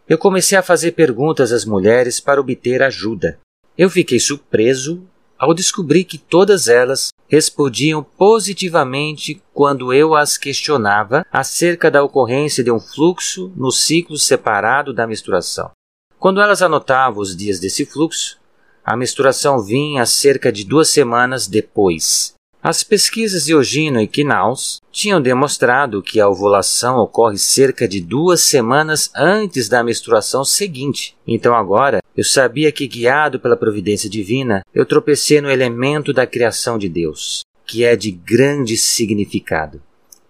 eu 0.06 0.18
comecei 0.18 0.58
a 0.58 0.62
fazer 0.62 0.92
perguntas 0.92 1.50
às 1.50 1.64
mulheres 1.64 2.20
para 2.20 2.38
obter 2.38 2.82
ajuda. 2.82 3.38
Eu 3.78 3.88
fiquei 3.88 4.20
surpreso 4.20 5.02
ao 5.38 5.54
descobrir 5.54 6.04
que 6.04 6.18
todas 6.18 6.68
elas 6.68 7.08
respondiam 7.26 8.02
positivamente 8.02 9.42
quando 9.54 9.92
eu 9.94 10.14
as 10.14 10.36
questionava 10.36 11.24
acerca 11.32 11.90
da 11.90 12.02
ocorrência 12.04 12.62
de 12.62 12.70
um 12.70 12.78
fluxo 12.78 13.50
no 13.56 13.72
ciclo 13.72 14.18
separado 14.18 14.92
da 14.92 15.06
menstruação. 15.06 15.70
Quando 16.18 16.42
elas 16.42 16.60
anotavam 16.60 17.22
os 17.22 17.34
dias 17.34 17.58
desse 17.58 17.86
fluxo, 17.86 18.38
a 18.84 18.94
menstruação 18.94 19.62
vinha 19.62 20.04
cerca 20.04 20.52
de 20.52 20.62
duas 20.62 20.90
semanas 20.90 21.46
depois. 21.46 22.34
As 22.66 22.82
pesquisas 22.82 23.44
de 23.44 23.54
Ogino 23.54 24.00
e 24.00 24.08
Knaus 24.08 24.80
tinham 24.90 25.20
demonstrado 25.20 26.02
que 26.02 26.18
a 26.18 26.26
ovulação 26.26 26.96
ocorre 26.96 27.36
cerca 27.36 27.86
de 27.86 28.00
duas 28.00 28.40
semanas 28.40 29.10
antes 29.14 29.68
da 29.68 29.84
menstruação 29.84 30.46
seguinte. 30.46 31.14
Então 31.26 31.54
agora 31.54 32.00
eu 32.16 32.24
sabia 32.24 32.72
que, 32.72 32.86
guiado 32.88 33.38
pela 33.38 33.54
providência 33.54 34.08
divina, 34.08 34.62
eu 34.74 34.86
tropecei 34.86 35.42
no 35.42 35.50
elemento 35.50 36.10
da 36.10 36.26
criação 36.26 36.78
de 36.78 36.88
Deus, 36.88 37.42
que 37.66 37.84
é 37.84 37.94
de 37.94 38.10
grande 38.10 38.78
significado, 38.78 39.82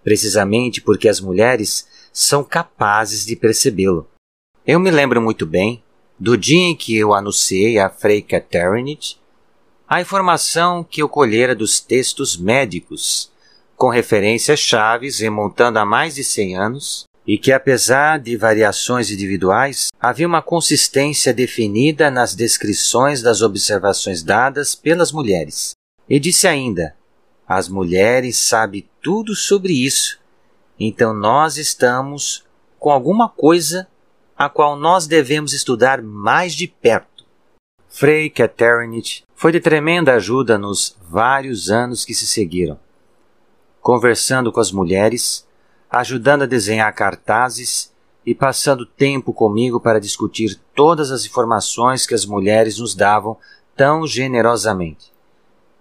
precisamente 0.03 0.81
porque 0.81 1.09
as 1.09 1.21
mulheres 1.21 1.87
são 2.13 2.43
capazes 2.43 3.25
de 3.25 3.37
percebê-lo. 3.37 4.09
Eu 4.67 4.81
me 4.81 4.91
lembro 4.91 5.23
muito 5.23 5.47
bem 5.47 5.85
do 6.19 6.37
dia 6.37 6.65
em 6.65 6.75
que 6.75 6.97
eu 6.97 7.15
anunciei 7.15 7.79
a 7.79 7.89
Frei 7.89 8.21
Caterinich 8.21 9.19
a 9.89 10.01
informação 10.01 10.83
que 10.83 11.03
eu 11.03 11.09
colhera 11.09 11.55
dos 11.55 11.79
textos 11.79 12.37
médicos, 12.37 13.31
com 13.77 13.89
referências 13.89 14.59
chaves 14.59 15.19
remontando 15.19 15.79
a 15.79 15.85
mais 15.85 16.15
de 16.15 16.25
100 16.25 16.57
anos, 16.57 17.05
e 17.27 17.39
que, 17.39 17.53
apesar 17.53 18.19
de 18.19 18.37
variações 18.37 19.11
individuais, 19.11 19.89
havia 19.99 20.27
uma 20.27 20.43
consistência 20.43 21.33
definida 21.33 22.11
nas 22.11 22.35
descrições 22.35 23.23
das 23.23 23.41
observações 23.41 24.23
dadas 24.23 24.75
pelas 24.75 25.11
mulheres. 25.11 25.75
E 26.09 26.21
disse 26.21 26.47
ainda: 26.47 26.95
as 27.49 27.69
mulheres 27.69 28.37
sabem 28.37 28.89
tudo 29.03 29.35
sobre 29.35 29.73
isso, 29.73 30.19
então 30.79 31.15
nós 31.15 31.57
estamos 31.57 32.45
com 32.79 32.91
alguma 32.91 33.29
coisa 33.29 33.87
a 34.37 34.49
qual 34.49 34.77
nós 34.77 35.07
devemos 35.07 35.53
estudar 35.53 36.03
mais 36.03 36.55
de 36.55 36.67
perto. 36.67 37.25
Frei 37.89 38.29
Caterinich 38.29 39.24
foi 39.35 39.53
de 39.53 39.61
tremenda 39.61 40.15
ajuda 40.15 40.57
nos 40.57 40.97
vários 41.09 41.71
anos 41.71 42.05
que 42.05 42.15
se 42.15 42.27
seguiram, 42.27 42.79
conversando 43.81 44.53
com 44.53 44.61
as 44.61 44.71
mulheres, 44.71 45.47
ajudando 45.91 46.43
a 46.43 46.47
desenhar 46.47 46.93
cartazes 46.95 47.93
e 48.25 48.35
passando 48.35 48.87
tempo 48.87 49.33
comigo 49.33 49.79
para 49.79 50.01
discutir 50.01 50.59
todas 50.75 51.11
as 51.11 51.27
informações 51.27 52.07
que 52.07 52.15
as 52.15 52.25
mulheres 52.25 52.79
nos 52.79 52.95
davam 52.95 53.37
tão 53.77 54.07
generosamente. 54.07 55.13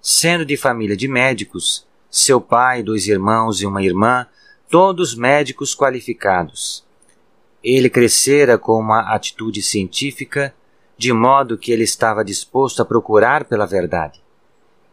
Sendo 0.01 0.45
de 0.45 0.57
família 0.57 0.97
de 0.97 1.07
médicos, 1.07 1.87
seu 2.09 2.41
pai, 2.41 2.83
dois 2.83 3.07
irmãos 3.07 3.61
e 3.61 3.65
uma 3.65 3.81
irmã, 3.81 4.27
todos 4.69 5.15
médicos 5.15 5.73
qualificados. 5.73 6.83
Ele 7.63 7.89
crescera 7.89 8.57
com 8.57 8.77
uma 8.77 9.13
atitude 9.13 9.61
científica 9.61 10.53
de 10.97 11.11
modo 11.11 11.57
que 11.57 11.71
ele 11.71 11.83
estava 11.83 12.23
disposto 12.23 12.81
a 12.81 12.85
procurar 12.85 13.45
pela 13.45 13.65
verdade. 13.65 14.21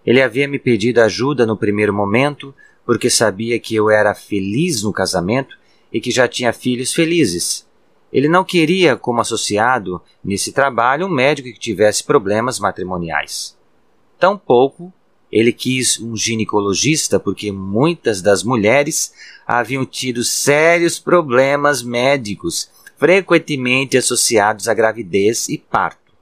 Ele 0.05 0.23
havia 0.23 0.49
me 0.49 0.59
pedido 0.59 1.01
ajuda 1.01 1.45
no 1.45 1.57
primeiro 1.57 1.93
momento, 1.93 2.55
porque 2.85 3.11
sabia 3.11 3.59
que 3.61 3.75
eu 3.75 3.91
era 3.91 4.15
feliz 4.15 4.83
no 4.83 4.93
casamento 4.93 5.57
e 5.93 6.01
que 6.01 6.11
já 6.11 6.27
tinha 6.27 6.53
filhos 6.53 6.93
felizes. 6.93 7.67
Ele 8.13 8.29
não 8.29 8.43
queria, 8.43 8.97
como 8.97 9.21
associado 9.21 10.01
nesse 10.25 10.53
trabalho, 10.53 11.07
um 11.07 11.11
médico 11.11 11.49
que 11.53 11.59
tivesse 11.59 12.03
problemas 12.03 12.59
matrimoniais. 12.59 13.57
Tampouco 14.19 14.93
ele 15.31 15.53
quis 15.53 16.01
um 16.01 16.17
ginecologista 16.17 17.21
porque 17.21 17.53
muitas 17.53 18.21
das 18.21 18.43
mulheres 18.43 19.13
haviam 19.47 19.87
tido 19.87 20.25
sérios 20.25 20.99
problemas 20.99 21.83
médicos 21.83 22.69
frequentemente 23.01 23.97
associados 23.97 24.69
à 24.69 24.75
gravidez 24.75 25.49
e 25.49 25.57
parto. 25.57 26.13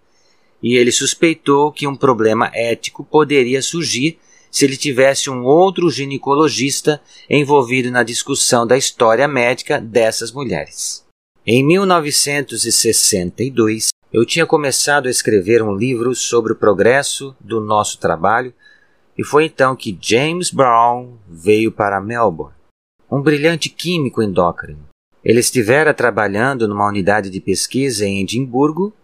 E 0.62 0.76
ele 0.76 0.92
suspeitou 0.92 1.72
que 1.72 1.88
um 1.88 1.96
problema 1.96 2.52
ético 2.54 3.04
poderia 3.04 3.60
surgir 3.60 4.20
se 4.48 4.64
ele 4.64 4.76
tivesse 4.76 5.28
um 5.28 5.44
outro 5.44 5.90
ginecologista 5.90 7.02
envolvido 7.28 7.90
na 7.90 8.04
discussão 8.04 8.64
da 8.64 8.78
história 8.78 9.26
médica 9.26 9.80
dessas 9.80 10.30
mulheres. 10.30 11.04
Em 11.44 11.64
1962, 11.64 13.88
eu 14.12 14.24
tinha 14.24 14.46
começado 14.46 15.06
a 15.06 15.10
escrever 15.10 15.60
um 15.62 15.74
livro 15.74 16.14
sobre 16.14 16.52
o 16.52 16.56
progresso 16.56 17.34
do 17.40 17.60
nosso 17.60 17.98
trabalho 17.98 18.54
e 19.16 19.24
foi 19.24 19.46
então 19.46 19.74
que 19.74 19.98
James 20.00 20.52
Brown 20.52 21.18
veio 21.28 21.72
para 21.72 22.00
Melbourne, 22.00 22.54
um 23.10 23.20
brilhante 23.20 23.68
químico 23.68 24.22
endócrino 24.22 24.87
ele 25.28 25.40
estivera 25.40 25.92
trabalhando 25.92 26.66
numa 26.66 26.88
unidade 26.88 27.28
de 27.28 27.38
pesquisa 27.38 28.06
em 28.06 28.22
Edimburgo 28.22 28.94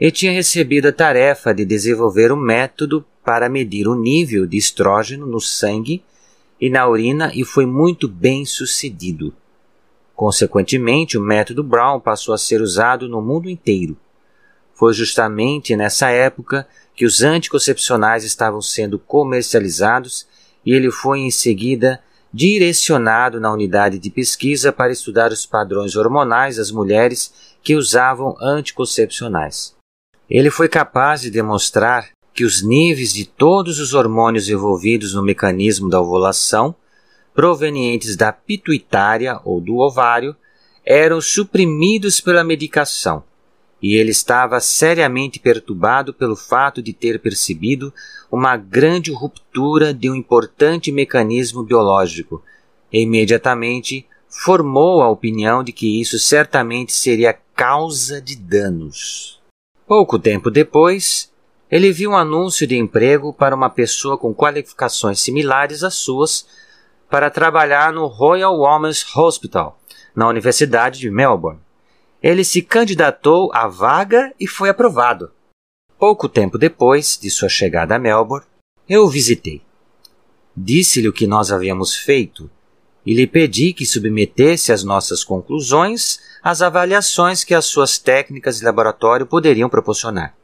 e 0.00 0.10
tinha 0.10 0.32
recebido 0.32 0.88
a 0.88 0.92
tarefa 0.92 1.52
de 1.52 1.62
desenvolver 1.66 2.32
um 2.32 2.40
método 2.40 3.04
para 3.22 3.50
medir 3.50 3.86
o 3.86 3.94
nível 3.94 4.46
de 4.46 4.56
estrógeno 4.56 5.26
no 5.26 5.38
sangue 5.38 6.02
e 6.58 6.70
na 6.70 6.88
urina 6.88 7.30
e 7.34 7.44
foi 7.44 7.66
muito 7.66 8.08
bem 8.08 8.46
sucedido. 8.46 9.34
Consequentemente, 10.16 11.18
o 11.18 11.20
método 11.20 11.62
Brown 11.62 12.00
passou 12.00 12.34
a 12.34 12.38
ser 12.38 12.62
usado 12.62 13.06
no 13.06 13.20
mundo 13.20 13.50
inteiro. 13.50 13.94
Foi 14.72 14.94
justamente 14.94 15.76
nessa 15.76 16.08
época 16.08 16.66
que 16.96 17.04
os 17.04 17.22
anticoncepcionais 17.22 18.24
estavam 18.24 18.62
sendo 18.62 18.98
comercializados 18.98 20.26
e 20.64 20.72
ele 20.72 20.90
foi 20.90 21.18
em 21.18 21.30
seguida 21.30 22.00
direcionado 22.32 23.40
na 23.40 23.52
unidade 23.52 23.98
de 23.98 24.10
pesquisa 24.10 24.72
para 24.72 24.92
estudar 24.92 25.32
os 25.32 25.46
padrões 25.46 25.96
hormonais 25.96 26.56
das 26.56 26.70
mulheres 26.70 27.32
que 27.62 27.74
usavam 27.74 28.36
anticoncepcionais. 28.40 29.74
Ele 30.28 30.50
foi 30.50 30.68
capaz 30.68 31.22
de 31.22 31.30
demonstrar 31.30 32.10
que 32.34 32.44
os 32.44 32.62
níveis 32.62 33.12
de 33.12 33.24
todos 33.24 33.80
os 33.80 33.94
hormônios 33.94 34.48
envolvidos 34.48 35.14
no 35.14 35.22
mecanismo 35.22 35.88
da 35.88 36.00
ovulação, 36.00 36.74
provenientes 37.34 38.14
da 38.14 38.32
pituitária 38.32 39.40
ou 39.44 39.60
do 39.60 39.78
ovário, 39.78 40.36
eram 40.84 41.20
suprimidos 41.20 42.20
pela 42.20 42.44
medicação, 42.44 43.24
e 43.80 43.94
ele 43.94 44.10
estava 44.10 44.60
seriamente 44.60 45.38
perturbado 45.38 46.12
pelo 46.12 46.34
fato 46.34 46.82
de 46.82 46.92
ter 46.92 47.20
percebido 47.20 47.92
uma 48.30 48.56
grande 48.56 49.12
ruptura 49.12 49.94
de 49.94 50.10
um 50.10 50.14
importante 50.14 50.90
mecanismo 50.90 51.62
biológico. 51.62 52.42
E 52.92 53.02
imediatamente 53.02 54.06
formou 54.28 55.00
a 55.02 55.08
opinião 55.08 55.62
de 55.62 55.72
que 55.72 56.00
isso 56.00 56.18
certamente 56.18 56.92
seria 56.92 57.38
causa 57.54 58.20
de 58.20 58.36
danos. 58.36 59.40
Pouco 59.86 60.18
tempo 60.18 60.50
depois, 60.50 61.32
ele 61.70 61.92
viu 61.92 62.10
um 62.10 62.16
anúncio 62.16 62.66
de 62.66 62.76
emprego 62.76 63.32
para 63.32 63.54
uma 63.54 63.70
pessoa 63.70 64.18
com 64.18 64.34
qualificações 64.34 65.20
similares 65.20 65.82
às 65.82 65.94
suas 65.94 66.46
para 67.08 67.30
trabalhar 67.30 67.92
no 67.92 68.06
Royal 68.06 68.58
Women's 68.58 69.04
Hospital, 69.16 69.78
na 70.14 70.28
Universidade 70.28 70.98
de 70.98 71.10
Melbourne. 71.10 71.60
Ele 72.22 72.44
se 72.44 72.62
candidatou 72.62 73.50
à 73.54 73.68
vaga 73.68 74.34
e 74.38 74.46
foi 74.46 74.68
aprovado. 74.68 75.30
Pouco 75.98 76.28
tempo 76.28 76.58
depois 76.58 77.18
de 77.20 77.30
sua 77.30 77.48
chegada 77.48 77.96
a 77.96 77.98
Melbourne, 77.98 78.46
eu 78.88 79.04
o 79.04 79.08
visitei. 79.08 79.62
Disse-lhe 80.56 81.08
o 81.08 81.12
que 81.12 81.26
nós 81.26 81.52
havíamos 81.52 81.94
feito 81.94 82.50
e 83.06 83.14
lhe 83.14 83.26
pedi 83.26 83.72
que 83.72 83.86
submetesse 83.86 84.72
as 84.72 84.82
nossas 84.82 85.22
conclusões 85.22 86.20
às 86.42 86.62
avaliações 86.62 87.44
que 87.44 87.54
as 87.54 87.64
suas 87.64 87.98
técnicas 87.98 88.58
de 88.58 88.64
laboratório 88.64 89.26
poderiam 89.26 89.68
proporcionar. 89.68 90.36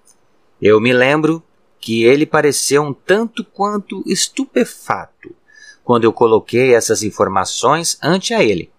Eu 0.62 0.80
me 0.80 0.92
lembro 0.92 1.42
que 1.80 2.04
ele 2.04 2.24
pareceu 2.24 2.82
um 2.82 2.94
tanto 2.94 3.44
quanto 3.44 4.02
estupefato 4.06 5.34
quando 5.84 6.04
eu 6.04 6.12
coloquei 6.12 6.74
essas 6.74 7.02
informações 7.02 7.98
ante 8.02 8.32
a 8.32 8.42
ele. 8.42 8.70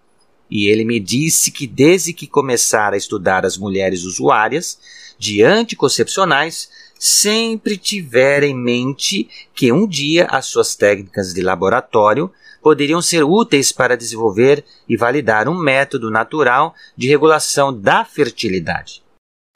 E 0.50 0.68
ele 0.68 0.84
me 0.84 1.00
disse 1.00 1.50
que 1.50 1.66
desde 1.66 2.12
que 2.12 2.26
começara 2.26 2.94
a 2.94 2.98
estudar 2.98 3.44
as 3.44 3.56
mulheres 3.56 4.04
usuárias 4.04 4.78
de 5.18 5.42
anticoncepcionais, 5.42 6.68
sempre 6.98 7.76
tivera 7.76 8.46
em 8.46 8.54
mente 8.54 9.28
que 9.54 9.72
um 9.72 9.86
dia 9.86 10.26
as 10.26 10.46
suas 10.46 10.74
técnicas 10.74 11.34
de 11.34 11.42
laboratório 11.42 12.30
poderiam 12.62 13.00
ser 13.00 13.22
úteis 13.22 13.70
para 13.70 13.96
desenvolver 13.96 14.64
e 14.88 14.96
validar 14.96 15.48
um 15.48 15.56
método 15.56 16.10
natural 16.10 16.74
de 16.96 17.06
regulação 17.06 17.72
da 17.72 18.04
fertilidade. 18.04 19.02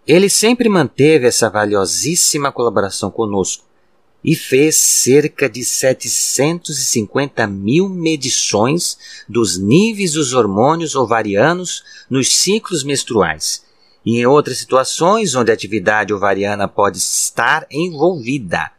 Ele 0.06 0.28
sempre 0.28 0.68
manteve 0.68 1.26
essa 1.26 1.50
valiosíssima 1.50 2.52
colaboração 2.52 3.10
conosco, 3.10 3.64
e 4.22 4.34
fez 4.34 4.76
cerca 4.76 5.48
de 5.48 5.64
750 5.64 7.46
mil 7.46 7.88
medições 7.88 8.98
dos 9.28 9.56
níveis 9.56 10.12
dos 10.12 10.32
hormônios 10.34 10.94
ovarianos 10.94 11.82
nos 12.08 12.32
ciclos 12.32 12.84
menstruais 12.84 13.64
e 14.04 14.18
em 14.18 14.26
outras 14.26 14.58
situações 14.58 15.34
onde 15.34 15.50
a 15.50 15.54
atividade 15.54 16.12
ovariana 16.12 16.66
pode 16.66 16.98
estar 16.98 17.66
envolvida. 17.70 18.72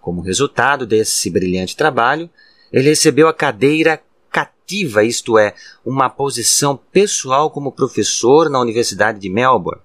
Como 0.00 0.22
resultado 0.22 0.86
desse 0.86 1.28
brilhante 1.28 1.76
trabalho, 1.76 2.30
ele 2.72 2.88
recebeu 2.88 3.28
a 3.28 3.34
cadeira 3.34 4.00
cativa, 4.30 5.04
isto 5.04 5.36
é, 5.36 5.54
uma 5.84 6.08
posição 6.08 6.76
pessoal 6.76 7.50
como 7.50 7.72
professor 7.72 8.48
na 8.48 8.60
Universidade 8.60 9.18
de 9.18 9.28
Melbourne. 9.28 9.82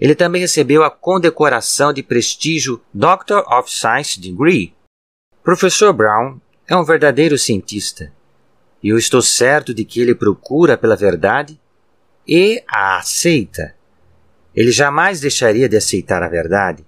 Ele 0.00 0.14
também 0.14 0.40
recebeu 0.40 0.82
a 0.82 0.90
condecoração 0.90 1.92
de 1.92 2.02
prestígio 2.02 2.80
Doctor 2.92 3.44
of 3.52 3.70
Science 3.70 4.20
Degree. 4.20 4.74
Professor 5.42 5.92
Brown 5.92 6.40
é 6.66 6.76
um 6.76 6.84
verdadeiro 6.84 7.38
cientista, 7.38 8.12
e 8.82 8.88
eu 8.88 8.98
estou 8.98 9.22
certo 9.22 9.74
de 9.74 9.84
que 9.84 10.00
ele 10.00 10.14
procura 10.14 10.76
pela 10.76 10.96
verdade 10.96 11.60
e 12.26 12.62
a 12.68 12.98
aceita. 12.98 13.74
Ele 14.54 14.70
jamais 14.70 15.20
deixaria 15.20 15.68
de 15.68 15.76
aceitar 15.76 16.22
a 16.22 16.28
verdade, 16.28 16.86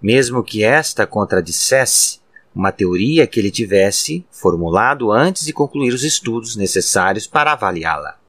mesmo 0.00 0.42
que 0.42 0.64
esta 0.64 1.06
contradissesse 1.06 2.20
uma 2.54 2.72
teoria 2.72 3.26
que 3.26 3.38
ele 3.38 3.50
tivesse 3.50 4.26
formulado 4.30 5.12
antes 5.12 5.44
de 5.44 5.52
concluir 5.52 5.92
os 5.92 6.02
estudos 6.02 6.56
necessários 6.56 7.26
para 7.26 7.52
avaliá-la. 7.52 8.19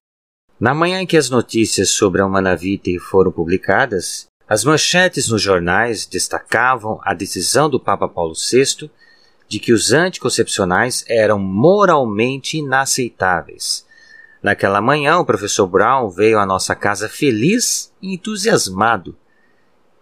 Na 0.62 0.76
manhã 0.76 1.02
em 1.02 1.08
que 1.08 1.18
as 1.18 1.28
notícias 1.28 1.90
sobre 1.90 2.22
a 2.22 2.26
Humanavite 2.28 3.00
foram 3.00 3.32
publicadas, 3.32 4.28
as 4.48 4.64
manchetes 4.64 5.28
nos 5.28 5.42
jornais 5.42 6.06
destacavam 6.06 7.00
a 7.02 7.16
decisão 7.16 7.68
do 7.68 7.80
Papa 7.80 8.08
Paulo 8.08 8.36
VI 8.36 8.88
de 9.50 9.60
que 9.60 9.74
os 9.74 9.92
anticoncepcionais 9.92 11.04
eram 11.08 11.40
moralmente 11.40 12.60
inaceitáveis. 12.60 13.88
Naquela 14.44 14.80
manhã, 14.80 15.18
o 15.18 15.26
professor 15.26 15.66
Brown 15.66 16.12
veio 16.12 16.38
à 16.38 16.46
nossa 16.46 16.76
casa 16.76 17.10
feliz 17.10 17.92
e 18.00 18.14
entusiasmado. 18.14 19.18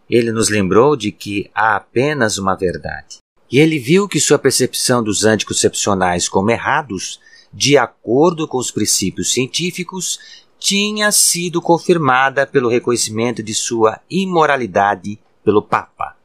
Ele 0.10 0.30
nos 0.30 0.50
lembrou 0.50 0.98
de 0.98 1.14
que 1.14 1.50
há 1.56 1.78
apenas 1.78 2.38
uma 2.38 2.54
verdade. 2.54 3.20
E 3.50 3.60
ele 3.60 3.80
viu 3.80 4.10
que 4.10 4.20
sua 4.20 4.38
percepção 4.38 5.02
dos 5.02 5.24
anticoncepcionais 5.24 6.28
como 6.28 6.52
errados, 6.52 7.18
de 7.52 7.78
acordo 7.78 8.46
com 8.46 8.58
os 8.58 8.70
princípios 8.70 9.32
científicos, 9.32 10.20
tinha 10.60 11.12
sido 11.12 11.60
confirmada 11.62 12.46
pelo 12.46 12.70
reconhecimento 12.70 13.42
de 13.42 13.56
sua 13.56 14.00
imoralidade 14.10 15.18
pelo 15.44 15.64
Papa. 15.64 16.16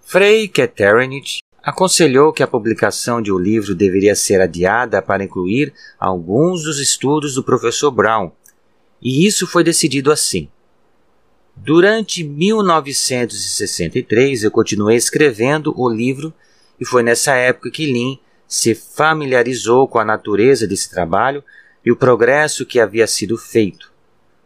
Frei 0.00 0.48
Keternich 0.48 1.40
aconselhou 1.62 2.32
que 2.32 2.42
a 2.42 2.46
publicação 2.46 3.20
de 3.20 3.30
o 3.30 3.36
um 3.36 3.38
livro 3.38 3.74
deveria 3.74 4.14
ser 4.14 4.40
adiada 4.40 5.02
para 5.02 5.24
incluir 5.24 5.74
alguns 5.98 6.62
dos 6.62 6.78
estudos 6.78 7.34
do 7.34 7.44
professor 7.44 7.90
Brown, 7.90 8.32
e 9.02 9.26
isso 9.26 9.46
foi 9.46 9.64
decidido 9.64 10.12
assim. 10.12 10.48
Durante 11.56 12.22
1963, 12.24 14.44
eu 14.44 14.50
continuei 14.50 14.96
escrevendo 14.96 15.74
o 15.76 15.86
livro 15.88 16.34
e 16.80 16.84
foi 16.84 17.02
nessa 17.02 17.34
época 17.34 17.70
que 17.70 17.86
Lin 17.86 18.18
se 18.48 18.74
familiarizou 18.74 19.86
com 19.86 19.98
a 19.98 20.04
natureza 20.04 20.66
desse 20.66 20.90
trabalho 20.90 21.44
e 21.84 21.90
o 21.90 21.96
progresso 21.96 22.66
que 22.66 22.78
havia 22.80 23.06
sido 23.06 23.36
feito, 23.36 23.90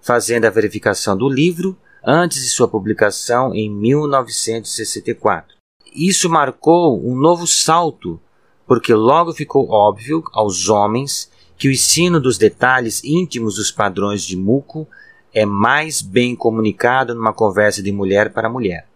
fazendo 0.01 0.45
a 0.45 0.51
verificação 0.51 1.17
do 1.17 1.29
livro 1.29 1.77
antes 2.05 2.43
de 2.43 2.49
sua 2.49 2.69
publicação 2.69 3.55
em 3.55 3.71
1964. 3.71 5.57
Isso 5.95 6.29
marcou 6.29 7.01
um 7.07 7.17
novo 7.17 7.47
salto, 7.47 8.21
porque 8.67 8.93
logo 8.93 9.33
ficou 9.33 9.71
óbvio 9.71 10.23
aos 10.33 10.69
homens 10.69 11.31
que 11.57 11.69
o 11.69 11.73
ensino 11.73 12.21
dos 12.21 12.37
detalhes 12.37 13.03
íntimos 13.05 13.57
dos 13.57 13.71
padrões 13.71 14.23
de 14.23 14.37
muco 14.37 14.89
é 15.33 15.45
mais 15.47 16.03
bem 16.03 16.37
comunicado 16.37 17.15
numa 17.15 17.33
conversa 17.33 17.83
de 17.83 17.91
mulher 17.91 18.33
para 18.33 18.49
mulher. 18.49 18.87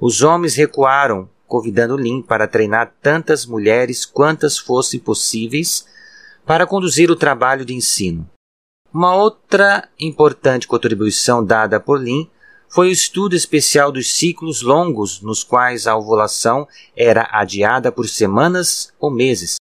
Os 0.00 0.22
homens 0.22 0.54
recuaram, 0.54 1.28
convidando 1.46 1.96
Lin 1.96 2.22
para 2.22 2.46
treinar 2.46 2.94
tantas 3.02 3.46
mulheres 3.46 4.04
quantas 4.04 4.58
fossem 4.58 5.00
possíveis 5.00 5.86
para 6.48 6.66
conduzir 6.66 7.10
o 7.10 7.14
trabalho 7.16 7.62
de 7.62 7.74
ensino. 7.74 8.26
Uma 8.90 9.14
outra 9.14 9.86
importante 10.00 10.66
contribuição 10.66 11.44
dada 11.44 11.78
por 11.78 12.00
Lin 12.00 12.26
foi 12.70 12.88
o 12.88 12.90
estudo 12.90 13.36
especial 13.36 13.92
dos 13.92 14.10
ciclos 14.10 14.62
longos 14.62 15.20
nos 15.20 15.44
quais 15.44 15.86
a 15.86 15.94
ovulação 15.94 16.66
era 16.96 17.28
adiada 17.30 17.92
por 17.92 18.08
semanas 18.08 18.94
ou 18.98 19.10
meses. 19.10 19.56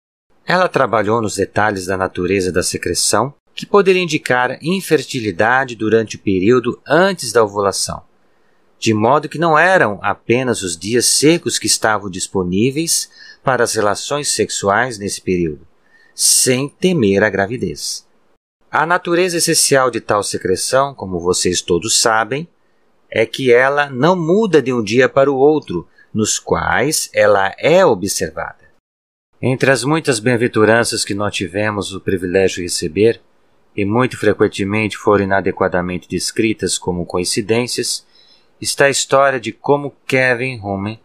Ela 0.46 0.68
trabalhou 0.68 1.22
nos 1.22 1.38
detalhes 1.38 1.86
da 1.86 1.96
natureza 1.96 2.52
da 2.52 2.62
secreção, 2.62 3.34
que 3.56 3.66
poderia 3.66 4.04
indicar 4.04 4.60
infertilidade 4.62 5.78
durante 5.78 6.18
o 6.18 6.20
período 6.20 6.82
antes 6.86 7.32
da 7.32 7.46
ovulação, 7.46 8.04
de 8.78 8.94
modo 8.94 9.30
que 9.30 9.40
não 9.40 9.58
eram 9.58 10.00
apenas 10.02 10.62
os 10.62 10.78
dias 10.78 11.06
secos 11.06 11.58
que 11.58 11.68
estavam 11.68 12.10
disponíveis 12.10 13.10
para 13.42 13.64
as 13.64 13.74
relações 13.74 14.28
sexuais 14.28 14.98
nesse 14.98 15.22
período 15.22 15.66
sem 16.14 16.70
temer 16.70 17.24
a 17.24 17.30
gravidez. 17.30 18.08
A 18.72 18.86
natureza 18.86 19.38
essencial 19.38 19.92
de 19.92 20.02
tal 20.02 20.24
secreção, 20.24 20.94
como 20.94 21.20
vocês 21.20 21.62
todos 21.62 22.00
sabem, 22.00 22.48
é 23.10 23.26
que 23.26 23.54
ela 23.54 23.90
não 23.90 24.16
muda 24.16 24.62
de 24.62 24.74
um 24.74 24.84
dia 24.84 25.08
para 25.08 25.32
o 25.32 25.36
outro, 25.36 25.88
nos 26.14 26.40
quais 26.40 27.10
ela 27.14 27.54
é 27.60 27.86
observada. 27.86 28.64
Entre 29.42 29.70
as 29.70 29.84
muitas 29.84 30.20
bem-aventuranças 30.20 31.06
que 31.06 31.14
nós 31.14 31.36
tivemos 31.36 31.94
o 31.94 32.00
privilégio 32.00 32.58
de 32.58 32.64
receber, 32.64 33.22
e 33.76 33.84
muito 33.86 34.18
frequentemente 34.18 34.98
foram 34.98 35.26
inadequadamente 35.26 36.08
descritas 36.08 36.78
como 36.78 37.06
coincidências, 37.06 38.06
está 38.62 38.86
a 38.86 38.90
história 38.90 39.40
de 39.40 39.52
como 39.52 39.96
Kevin 40.08 40.60
Hume 40.60 41.00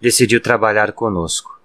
decidiu 0.00 0.40
trabalhar 0.40 0.92
conosco. 0.92 1.60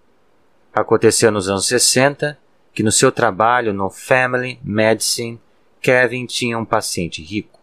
Aconteceu 0.74 1.32
nos 1.32 1.50
anos 1.50 1.67
60 1.67 2.38
que 2.75 2.83
no 2.83 2.91
seu 2.91 3.09
trabalho 3.09 3.73
no 3.73 3.89
Family 3.89 4.59
Medicine, 4.61 5.39
Kevin 5.81 6.25
tinha 6.25 6.59
um 6.59 6.65
paciente 6.65 7.23
rico. 7.23 7.61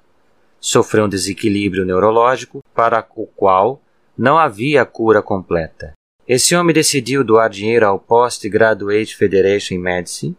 Sofreu 0.59 1.05
um 1.05 1.09
desequilíbrio 1.09 1.85
neurológico 1.85 2.65
para 2.75 3.07
o 3.15 3.27
qual 3.27 3.83
não 4.17 4.39
havia 4.39 4.87
cura 4.87 5.21
completa. 5.21 5.93
Esse 6.27 6.57
homem 6.57 6.73
decidiu 6.73 7.23
doar 7.23 7.51
dinheiro 7.51 7.87
ao 7.87 7.99
Postgraduate 7.99 9.15
Federation 9.15 9.75
in 9.75 9.79
Medicine 9.79 10.37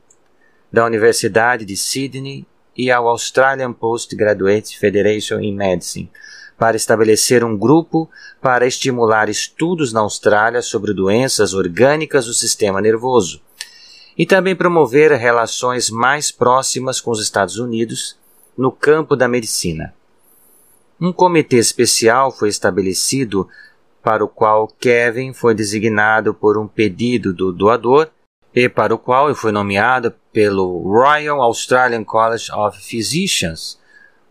da 0.72 0.86
Universidade 0.86 1.66
de 1.66 1.78
Sydney 1.78 2.48
e 2.76 2.90
ao 2.90 3.08
Australian 3.08 3.74
Postgraduate 3.74 4.80
Federation 4.80 5.40
in 5.40 5.54
Medicine 5.54 6.10
para 6.58 6.76
estabelecer 6.76 7.44
um 7.44 7.56
grupo 7.56 8.10
para 8.42 8.66
estimular 8.66 9.30
estudos 9.30 9.94
na 9.94 10.00
Austrália 10.00 10.64
sobre 10.64 10.94
doenças 10.94 11.54
orgânicas 11.54 12.26
do 12.26 12.34
sistema 12.34 12.82
nervoso 12.82 13.43
e 14.18 14.26
também 14.26 14.56
promover 14.56 15.12
relações 15.12 15.90
mais 15.90 16.32
próximas 16.32 17.02
com 17.02 17.12
os 17.12 17.22
Estados 17.22 17.58
Unidos 17.58 18.18
no 18.58 18.72
campo 18.72 19.16
da 19.16 19.28
medicina. 19.28 19.94
Um 21.02 21.12
comitê 21.12 21.58
especial 21.58 22.32
foi 22.32 22.50
estabelecido 22.50 23.48
para 24.04 24.24
o 24.24 24.28
qual 24.28 24.68
Kevin 24.68 25.34
foi 25.34 25.56
designado 25.56 26.34
por 26.34 26.58
um 26.58 26.68
pedido 26.68 27.34
do 27.34 27.52
doador 27.52 28.10
e 28.54 28.70
para 28.70 28.94
o 28.94 29.00
qual 29.00 29.28
ele 29.28 29.36
foi 29.36 29.52
nomeado 29.52 30.14
pelo 30.32 30.80
Royal 30.84 31.42
Australian 31.42 32.04
College 32.04 32.52
of 32.52 32.80
Physicians. 32.80 33.80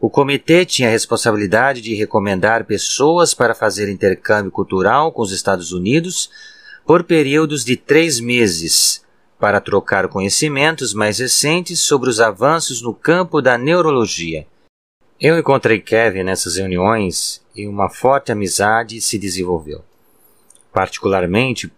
O 0.01 0.11
comitê 0.11 0.65
tinha 0.65 0.89
a 0.89 0.91
responsabilidade 0.91 1.81
de 1.81 1.95
recomendar 1.95 2.65
pessoas 2.65 3.35
para 3.35 3.55
fazer 3.55 3.89
intercâmbio 3.89 4.51
cultural 4.51 5.11
com 5.13 5.23
os 5.23 5.33
Estados 5.33 5.73
Unidos 5.73 6.31
por 6.85 7.05
períodos 7.05 7.65
de 7.65 7.77
três 7.77 8.21
meses, 8.21 9.05
para 9.43 9.61
trocar 9.61 10.07
conhecimentos 10.07 10.95
mais 10.95 11.19
recentes 11.19 11.81
sobre 11.81 12.09
os 12.09 12.21
avanços 12.21 12.81
no 12.81 12.95
campo 12.95 13.43
da 13.43 13.59
neurologia. 13.59 14.47
Eu 15.21 15.37
encontrei 15.37 15.81
Kevin 15.81 16.23
nessas 16.23 16.55
reuniões 16.55 17.45
e 17.53 17.67
uma 17.67 17.91
forte 17.91 18.31
amizade 18.31 19.01
se 19.01 19.19
desenvolveu. 19.19 19.85
Particularmente 20.73 21.73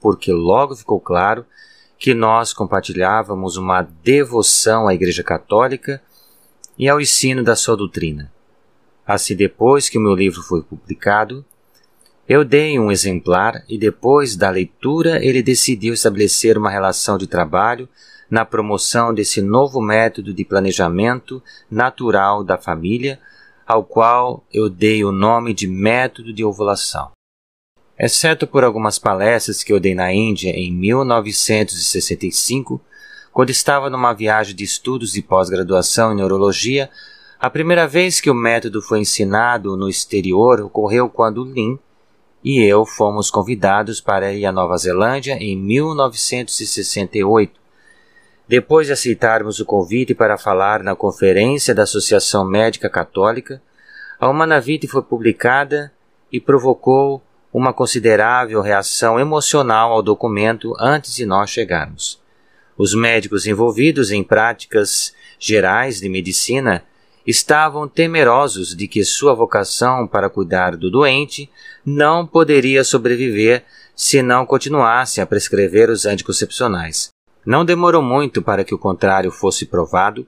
porque 0.00 0.32
logo 0.32 0.76
ficou 0.76 1.00
claro 1.00 1.44
que 1.98 2.14
nós 2.14 2.52
compartilhávamos 2.52 3.56
uma 3.56 3.82
devoção 3.82 4.86
à 4.86 4.94
Igreja 4.94 5.24
Católica 5.24 6.00
e 6.78 6.88
ao 6.88 7.00
ensino 7.00 7.42
da 7.42 7.56
sua 7.56 7.76
doutrina. 7.76 8.32
Assim, 9.04 9.34
depois 9.34 9.88
que 9.88 9.98
o 9.98 10.00
meu 10.00 10.14
livro 10.14 10.42
foi 10.42 10.62
publicado, 10.62 11.44
eu 12.30 12.42
dei 12.44 12.78
um 12.78 12.90
exemplar 12.92 13.64
e 13.68 13.76
depois 13.76 14.36
da 14.36 14.48
leitura 14.50 15.18
ele 15.20 15.42
decidiu 15.42 15.92
estabelecer 15.92 16.56
uma 16.56 16.70
relação 16.70 17.18
de 17.18 17.26
trabalho 17.26 17.88
na 18.30 18.44
promoção 18.44 19.12
desse 19.12 19.42
novo 19.42 19.82
método 19.82 20.32
de 20.32 20.44
planejamento 20.44 21.42
natural 21.68 22.44
da 22.44 22.56
família, 22.56 23.18
ao 23.66 23.82
qual 23.82 24.44
eu 24.54 24.70
dei 24.70 25.02
o 25.02 25.10
nome 25.10 25.52
de 25.52 25.66
método 25.66 26.32
de 26.32 26.44
ovulação. 26.44 27.10
Exceto 27.98 28.46
por 28.46 28.62
algumas 28.62 28.96
palestras 28.96 29.64
que 29.64 29.72
eu 29.72 29.80
dei 29.80 29.96
na 29.96 30.14
Índia 30.14 30.50
em 30.50 30.72
1965, 30.72 32.80
quando 33.32 33.50
estava 33.50 33.90
numa 33.90 34.12
viagem 34.12 34.54
de 34.54 34.62
estudos 34.62 35.14
de 35.14 35.20
pós-graduação 35.20 36.12
em 36.12 36.16
neurologia, 36.16 36.88
a 37.40 37.50
primeira 37.50 37.88
vez 37.88 38.20
que 38.20 38.30
o 38.30 38.34
método 38.34 38.80
foi 38.80 39.00
ensinado 39.00 39.76
no 39.76 39.88
exterior 39.88 40.60
ocorreu 40.60 41.08
quando 41.08 41.42
Lin 41.42 41.76
e 42.42 42.62
eu 42.62 42.86
fomos 42.86 43.30
convidados 43.30 44.00
para 44.00 44.32
ir 44.32 44.46
à 44.46 44.52
Nova 44.52 44.76
Zelândia 44.76 45.34
em 45.34 45.56
1968 45.56 47.60
depois 48.50 48.88
de 48.88 48.92
aceitarmos 48.92 49.60
o 49.60 49.64
convite 49.64 50.12
para 50.12 50.36
falar 50.36 50.82
na 50.82 50.96
conferência 50.96 51.72
da 51.72 51.84
Associação 51.84 52.44
Médica 52.44 52.90
Católica, 52.90 53.62
a 54.18 54.28
Humanavite 54.28 54.88
foi 54.88 55.02
publicada 55.02 55.92
e 56.32 56.40
provocou 56.40 57.22
uma 57.52 57.72
considerável 57.72 58.60
reação 58.60 59.20
emocional 59.20 59.92
ao 59.92 60.02
documento 60.02 60.74
antes 60.80 61.14
de 61.14 61.24
nós 61.24 61.48
chegarmos. 61.48 62.20
Os 62.76 62.92
médicos 62.92 63.46
envolvidos 63.46 64.10
em 64.10 64.24
práticas 64.24 65.14
gerais 65.38 66.00
de 66.00 66.08
medicina 66.08 66.82
estavam 67.26 67.86
temerosos 67.88 68.74
de 68.74 68.88
que 68.88 69.04
sua 69.04 69.34
vocação 69.34 70.06
para 70.06 70.30
cuidar 70.30 70.76
do 70.76 70.90
doente 70.90 71.50
não 71.84 72.26
poderia 72.26 72.82
sobreviver 72.84 73.64
se 73.94 74.22
não 74.22 74.46
continuasse 74.46 75.20
a 75.20 75.26
prescrever 75.26 75.90
os 75.90 76.06
anticoncepcionais. 76.06 77.10
Não 77.44 77.64
demorou 77.64 78.02
muito 78.02 78.42
para 78.42 78.64
que 78.64 78.74
o 78.74 78.78
contrário 78.78 79.30
fosse 79.30 79.66
provado 79.66 80.26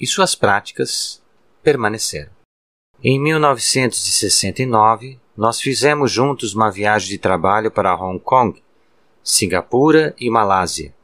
e 0.00 0.06
suas 0.06 0.34
práticas 0.34 1.22
permaneceram. 1.62 2.30
Em 3.02 3.20
1969, 3.20 5.18
nós 5.36 5.60
fizemos 5.60 6.10
juntos 6.10 6.54
uma 6.54 6.70
viagem 6.70 7.10
de 7.10 7.18
trabalho 7.18 7.70
para 7.70 7.94
Hong 7.94 8.18
Kong, 8.18 8.62
Singapura 9.22 10.14
e 10.18 10.30
Malásia. 10.30 10.94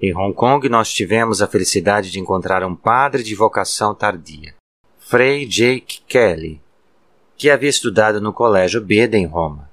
Em 0.00 0.14
Hong 0.14 0.32
Kong, 0.32 0.68
nós 0.68 0.92
tivemos 0.92 1.42
a 1.42 1.48
felicidade 1.48 2.12
de 2.12 2.20
encontrar 2.20 2.62
um 2.62 2.72
padre 2.72 3.20
de 3.20 3.34
vocação 3.34 3.92
tardia, 3.92 4.54
Frei 4.96 5.44
Jake 5.44 6.02
Kelly, 6.06 6.60
que 7.36 7.50
havia 7.50 7.68
estudado 7.68 8.20
no 8.20 8.32
Colégio 8.32 8.80
Beda 8.80 9.18
em 9.18 9.26
Roma. 9.26 9.68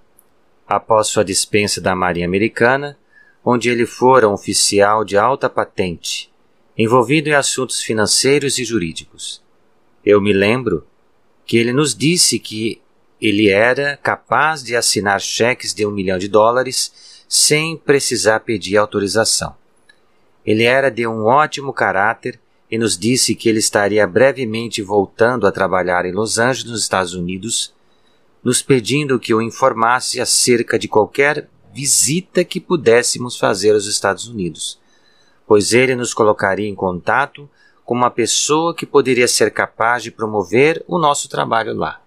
Após 0.68 1.10
sua 1.10 1.24
dispensa 1.24 1.80
da 1.80 1.96
Marinha 1.96 2.26
Americana, 2.26 2.98
onde 3.44 3.70
ele 3.70 3.86
fora 3.86 4.28
um 4.28 4.34
oficial 4.34 5.06
de 5.06 5.16
alta 5.16 5.48
patente, 5.48 6.34
envolvido 6.76 7.30
em 7.30 7.34
assuntos 7.34 7.84
financeiros 7.84 8.58
e 8.58 8.66
jurídicos. 8.66 9.44
Eu 10.04 10.20
me 10.20 10.34
lembro 10.34 10.88
que 11.46 11.56
ele 11.56 11.72
nos 11.72 11.96
disse 11.96 12.40
que 12.40 12.82
ele 13.22 13.50
era 13.50 13.96
capaz 13.98 14.64
de 14.64 14.76
assinar 14.76 15.22
cheques 15.22 15.72
de 15.72 15.86
um 15.86 15.92
milhão 15.92 16.18
de 16.18 16.28
dólares 16.28 17.24
sem 17.30 17.78
precisar 17.78 18.40
pedir 18.40 18.78
autorização. 18.78 19.56
Ele 20.46 20.64
era 20.64 20.92
de 20.92 21.08
um 21.08 21.26
ótimo 21.26 21.74
caráter 21.74 22.40
e 22.70 22.78
nos 22.78 22.98
disse 22.98 23.36
que 23.36 23.50
ele 23.50 23.60
estaria 23.60 24.06
brevemente 24.06 24.82
voltando 24.82 25.48
a 25.48 25.52
trabalhar 25.52 26.06
em 26.06 26.12
Los 26.12 26.38
Angeles, 26.38 26.72
nos 26.72 26.82
Estados 26.82 27.14
Unidos, 27.14 27.74
nos 28.44 28.62
pedindo 28.62 29.20
que 29.20 29.34
o 29.34 29.42
informasse 29.42 30.22
acerca 30.22 30.78
de 30.78 30.88
qualquer 30.88 31.50
visita 31.74 32.44
que 32.44 32.60
pudéssemos 32.60 33.38
fazer 33.38 33.74
aos 33.74 33.86
Estados 33.86 34.28
Unidos, 34.28 34.80
pois 35.48 35.74
ele 35.74 35.96
nos 35.96 36.14
colocaria 36.14 36.70
em 36.70 36.76
contato 36.76 37.50
com 37.84 37.94
uma 37.94 38.10
pessoa 38.10 38.74
que 38.74 38.86
poderia 38.86 39.28
ser 39.28 39.52
capaz 39.52 40.04
de 40.04 40.12
promover 40.12 40.84
o 40.88 40.98
nosso 40.98 41.28
trabalho 41.28 41.76
lá. 41.76 42.02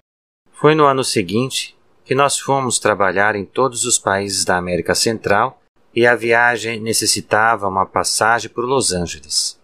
Foi 0.52 0.74
no 0.74 0.84
ano 0.86 1.04
seguinte 1.04 1.76
que 2.04 2.14
nós 2.14 2.38
fomos 2.38 2.78
trabalhar 2.78 3.36
em 3.36 3.44
todos 3.44 3.84
os 3.84 3.98
países 3.98 4.44
da 4.44 4.56
América 4.56 4.94
Central 4.94 5.60
e 5.98 6.06
a 6.06 6.14
viagem 6.14 6.78
necessitava 6.78 7.66
uma 7.66 7.84
passagem 7.84 8.48
por 8.48 8.64
Los 8.64 8.92
Angeles. 8.92 9.58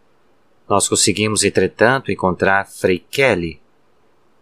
Nós 0.69 0.89
conseguimos, 0.89 1.45
entretanto, 1.45 2.11
encontrar 2.11 2.67
Frei 2.67 2.99
Kelly. 2.99 3.61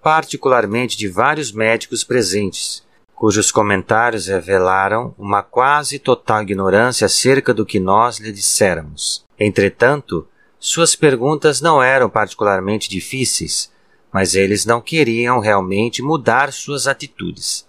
particularmente 0.00 0.96
de 0.96 1.08
vários 1.08 1.50
médicos 1.50 2.04
presentes, 2.04 2.84
cujos 3.14 3.50
comentários 3.50 4.26
revelaram 4.26 5.14
uma 5.18 5.42
quase 5.42 5.98
total 5.98 6.42
ignorância 6.42 7.06
acerca 7.06 7.52
do 7.52 7.66
que 7.66 7.78
nós 7.78 8.18
lhe 8.18 8.32
disséramos. 8.32 9.24
Entretanto, 9.38 10.26
suas 10.64 10.94
perguntas 10.94 11.60
não 11.60 11.82
eram 11.82 12.08
particularmente 12.08 12.88
difíceis, 12.88 13.68
mas 14.12 14.36
eles 14.36 14.64
não 14.64 14.80
queriam 14.80 15.40
realmente 15.40 16.00
mudar 16.00 16.52
suas 16.52 16.86
atitudes. 16.86 17.66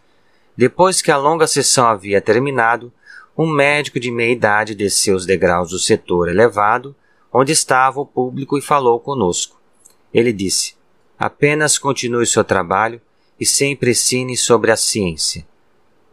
Depois 0.56 1.01
que 1.01 1.10
a 1.10 1.17
longa 1.17 1.47
sessão 1.47 1.88
havia 1.88 2.21
terminado, 2.21 2.93
um 3.36 3.47
médico 3.47 3.99
de 3.99 4.12
meia 4.12 4.32
idade 4.32 4.75
desceu 4.75 5.15
os 5.15 5.25
degraus 5.25 5.71
do 5.71 5.79
setor 5.79 6.29
elevado, 6.29 6.95
onde 7.34 7.51
estava 7.51 7.99
o 7.99 8.06
público, 8.06 8.60
e 8.60 8.62
falou 8.62 8.99
conosco. 8.99 9.60
Ele 10.13 10.32
disse: 10.32 10.75
Apenas 11.17 11.79
continue 11.79 12.27
seu 12.27 12.43
trabalho 12.43 13.01
e 13.39 13.45
sempre 13.45 13.89
ensine 13.89 14.38
sobre 14.38 14.69
a 14.69 14.77
ciência. 14.77 15.47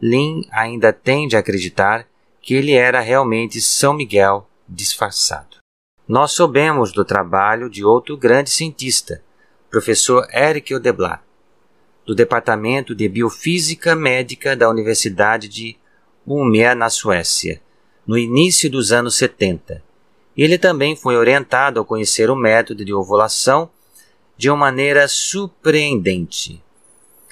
Lin 0.01 0.41
ainda 0.49 0.91
tende 0.91 1.35
a 1.35 1.41
acreditar 1.41 2.07
que 2.41 2.55
ele 2.55 2.71
era 2.73 3.01
realmente 3.01 3.61
São 3.61 3.93
Miguel 3.93 4.49
disfarçado. 4.67 5.60
Nós 6.11 6.33
soubemos 6.33 6.91
do 6.91 7.05
trabalho 7.05 7.69
de 7.69 7.85
outro 7.85 8.17
grande 8.17 8.49
cientista, 8.49 9.23
professor 9.69 10.27
Eric 10.33 10.75
Odeblat, 10.75 11.21
do 12.05 12.13
Departamento 12.13 12.93
de 12.93 13.07
Biofísica 13.07 13.95
Médica 13.95 14.53
da 14.53 14.69
Universidade 14.69 15.47
de 15.47 15.77
Umeå, 16.27 16.75
na 16.75 16.89
Suécia, 16.89 17.61
no 18.05 18.17
início 18.17 18.69
dos 18.69 18.91
anos 18.91 19.15
70. 19.15 19.81
Ele 20.35 20.57
também 20.57 20.97
foi 20.97 21.15
orientado 21.15 21.79
a 21.79 21.85
conhecer 21.85 22.29
o 22.29 22.35
método 22.35 22.83
de 22.83 22.93
ovulação 22.93 23.69
de 24.35 24.49
uma 24.49 24.57
maneira 24.57 25.07
surpreendente. 25.07 26.61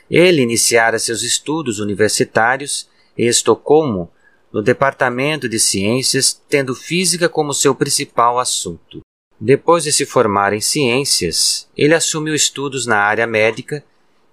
Ele 0.09 0.41
iniciara 0.41 0.97
seus 0.99 1.21
estudos 1.21 1.79
universitários 1.79 2.89
em 3.17 3.27
Estocolmo 3.27 4.09
no 4.51 4.61
Departamento 4.61 5.47
de 5.47 5.59
Ciências, 5.59 6.41
tendo 6.49 6.75
física 6.75 7.29
como 7.29 7.53
seu 7.53 7.75
principal 7.75 8.39
assunto. 8.39 9.01
Depois 9.39 9.83
de 9.83 9.93
se 9.93 10.05
formar 10.05 10.53
em 10.53 10.59
ciências, 10.59 11.69
ele 11.77 11.93
assumiu 11.93 12.35
estudos 12.35 12.85
na 12.85 12.97
área 12.97 13.25
médica 13.25 13.83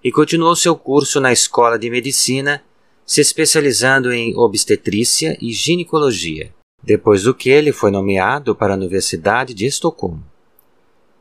e 0.02 0.10
continuou 0.10 0.56
seu 0.56 0.76
curso 0.76 1.20
na 1.20 1.32
Escola 1.32 1.78
de 1.78 1.88
Medicina, 1.90 2.62
se 3.04 3.20
especializando 3.20 4.12
em 4.12 4.36
obstetrícia 4.36 5.38
e 5.40 5.52
ginecologia, 5.52 6.52
depois 6.82 7.22
do 7.22 7.34
que 7.34 7.50
ele 7.50 7.70
foi 7.70 7.90
nomeado 7.90 8.54
para 8.54 8.74
a 8.74 8.76
Universidade 8.76 9.54
de 9.54 9.66
Estocolmo. 9.66 10.24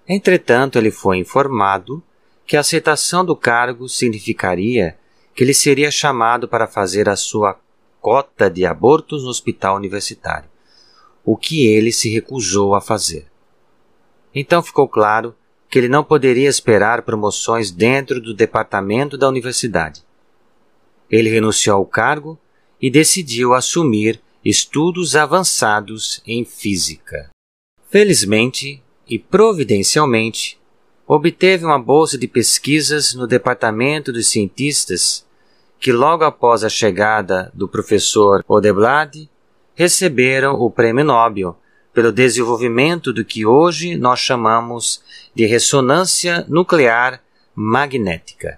Entretanto, 0.08 0.78
ele 0.78 0.92
foi 0.92 1.18
informado 1.18 2.02
que 2.46 2.58
a 2.58 2.62
aceitação 2.62 3.26
do 3.26 3.36
cargo 3.36 3.90
significaria 3.90 4.98
que 5.34 5.44
ele 5.44 5.54
seria 5.54 5.92
chamado 5.92 6.48
para 6.48 6.68
fazer 6.68 7.10
a 7.10 7.16
sua 7.16 7.54
cota 8.06 8.52
de 8.52 8.68
abortos 8.68 9.24
no 9.24 9.30
hospital 9.30 9.76
universitário, 9.76 10.48
o 11.24 11.36
que 11.36 11.66
ele 11.66 11.92
se 11.92 12.08
recusou 12.08 12.76
a 12.76 12.80
fazer. 12.80 13.26
Então 14.32 14.62
ficou 14.62 14.88
claro 14.88 15.36
que 15.68 15.80
ele 15.80 15.90
não 15.90 16.04
poderia 16.04 16.48
esperar 16.48 17.02
promoções 17.02 17.72
dentro 17.72 18.22
do 18.22 18.32
departamento 18.32 19.18
da 19.18 19.28
universidade. 19.28 20.04
Ele 21.10 21.32
renunciou 21.32 21.78
ao 21.78 21.86
cargo 21.88 22.38
e 22.80 22.92
decidiu 22.92 23.56
assumir 23.56 24.22
estudos 24.44 25.16
avançados 25.16 26.22
em 26.28 26.46
física. 26.46 27.32
Felizmente 27.90 28.84
e 29.10 29.18
providencialmente, 29.18 30.60
obteve 31.08 31.66
uma 31.66 31.80
bolsa 31.80 32.20
de 32.20 32.28
pesquisas 32.28 33.16
no 33.16 33.26
departamento 33.26 34.14
dos 34.14 34.28
cientistas 34.28 35.26
que 35.80 35.92
logo 35.92 36.24
após 36.24 36.64
a 36.64 36.70
chegada 36.70 37.52
do 37.54 37.68
professor 37.68 38.44
Odeblad 38.48 39.30
receberam 39.76 40.56
o 40.56 40.72
Prêmio 40.72 41.04
Nobel 41.04 41.58
pelo 41.94 42.12
desenvolvimento 42.12 43.14
do 43.14 43.24
que 43.24 43.46
hoje 43.46 43.96
nós 43.96 44.20
chamamos 44.20 45.02
de 45.34 45.46
ressonância 45.46 46.46
nuclear 46.48 47.22
magnética. 47.56 48.58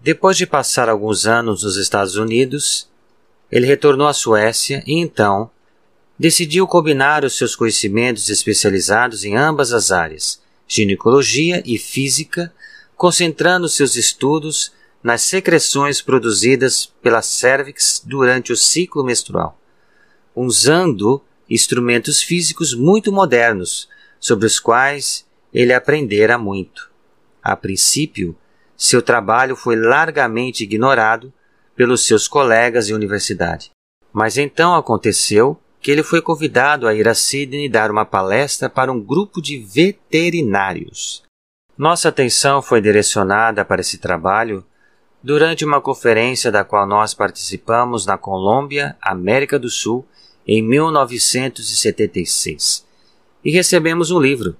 Depois 0.00 0.36
de 0.36 0.46
passar 0.46 0.88
alguns 0.88 1.26
anos 1.26 1.62
nos 1.62 1.76
Estados 1.76 2.16
Unidos, 2.16 2.88
ele 3.50 3.66
retornou 3.66 4.06
à 4.06 4.14
Suécia 4.14 4.82
e 4.86 4.98
então 4.98 5.50
decidiu 6.18 6.66
combinar 6.66 7.24
os 7.24 7.36
seus 7.36 7.54
conhecimentos 7.54 8.28
especializados 8.28 9.24
em 9.24 9.36
ambas 9.36 9.72
as 9.72 9.90
áreas, 9.90 10.40
ginecologia 10.66 11.62
e 11.66 11.76
física, 11.76 12.52
concentrando 12.96 13.68
seus 13.68 13.96
estudos 13.96 14.72
nas 15.02 15.22
secreções 15.22 16.00
produzidas 16.00 16.86
pela 17.02 17.22
cervix 17.22 18.00
durante 18.04 18.52
o 18.52 18.56
ciclo 18.56 19.02
menstrual, 19.02 19.58
usando 20.34 21.22
instrumentos 21.48 22.22
físicos 22.22 22.74
muito 22.74 23.12
modernos, 23.12 23.88
sobre 24.20 24.46
os 24.46 24.60
quais 24.60 25.26
ele 25.52 25.72
aprendera 25.72 26.38
muito. 26.38 26.90
A 27.42 27.56
princípio, 27.56 28.36
seu 28.76 29.02
trabalho 29.02 29.56
foi 29.56 29.74
largamente 29.74 30.62
ignorado 30.62 31.32
pelos 31.74 32.06
seus 32.06 32.28
colegas 32.28 32.86
de 32.86 32.94
universidade. 32.94 33.70
Mas 34.12 34.38
então 34.38 34.74
aconteceu 34.74 35.60
que 35.80 35.90
ele 35.90 36.04
foi 36.04 36.22
convidado 36.22 36.86
a 36.86 36.94
ir 36.94 37.08
a 37.08 37.14
Sydney 37.14 37.68
dar 37.68 37.90
uma 37.90 38.04
palestra 38.04 38.70
para 38.70 38.92
um 38.92 39.00
grupo 39.00 39.42
de 39.42 39.58
veterinários. 39.58 41.24
Nossa 41.76 42.08
atenção 42.08 42.62
foi 42.62 42.80
direcionada 42.80 43.64
para 43.64 43.80
esse 43.80 43.98
trabalho 43.98 44.64
durante 45.22 45.64
uma 45.64 45.80
conferência 45.80 46.50
da 46.50 46.64
qual 46.64 46.84
nós 46.86 47.14
participamos 47.14 48.04
na 48.04 48.18
Colômbia, 48.18 48.96
América 49.00 49.56
do 49.58 49.70
Sul, 49.70 50.04
em 50.46 50.60
1976, 50.60 52.86
e 53.44 53.50
recebemos 53.52 54.10
um 54.10 54.18
livro, 54.18 54.56